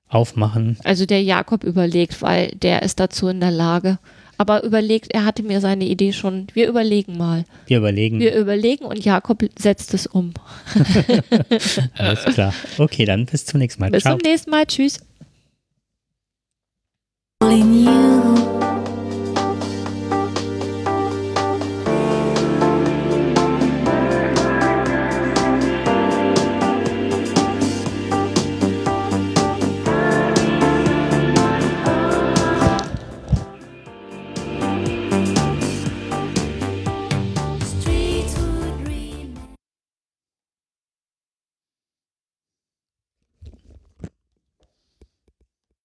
[0.09, 0.77] aufmachen.
[0.83, 3.99] Also der Jakob überlegt, weil der ist dazu in der Lage.
[4.37, 6.47] Aber überlegt, er hatte mir seine Idee schon.
[6.53, 7.43] Wir überlegen mal.
[7.65, 8.19] Wir überlegen.
[8.19, 10.33] Wir überlegen und Jakob setzt es um.
[11.97, 12.53] Alles klar.
[12.77, 13.89] Okay, dann bis zum nächsten Mal.
[13.89, 14.15] Bis Ciao.
[14.15, 14.65] zum nächsten Mal.
[14.65, 14.99] Tschüss.
[17.39, 18.66] Only you.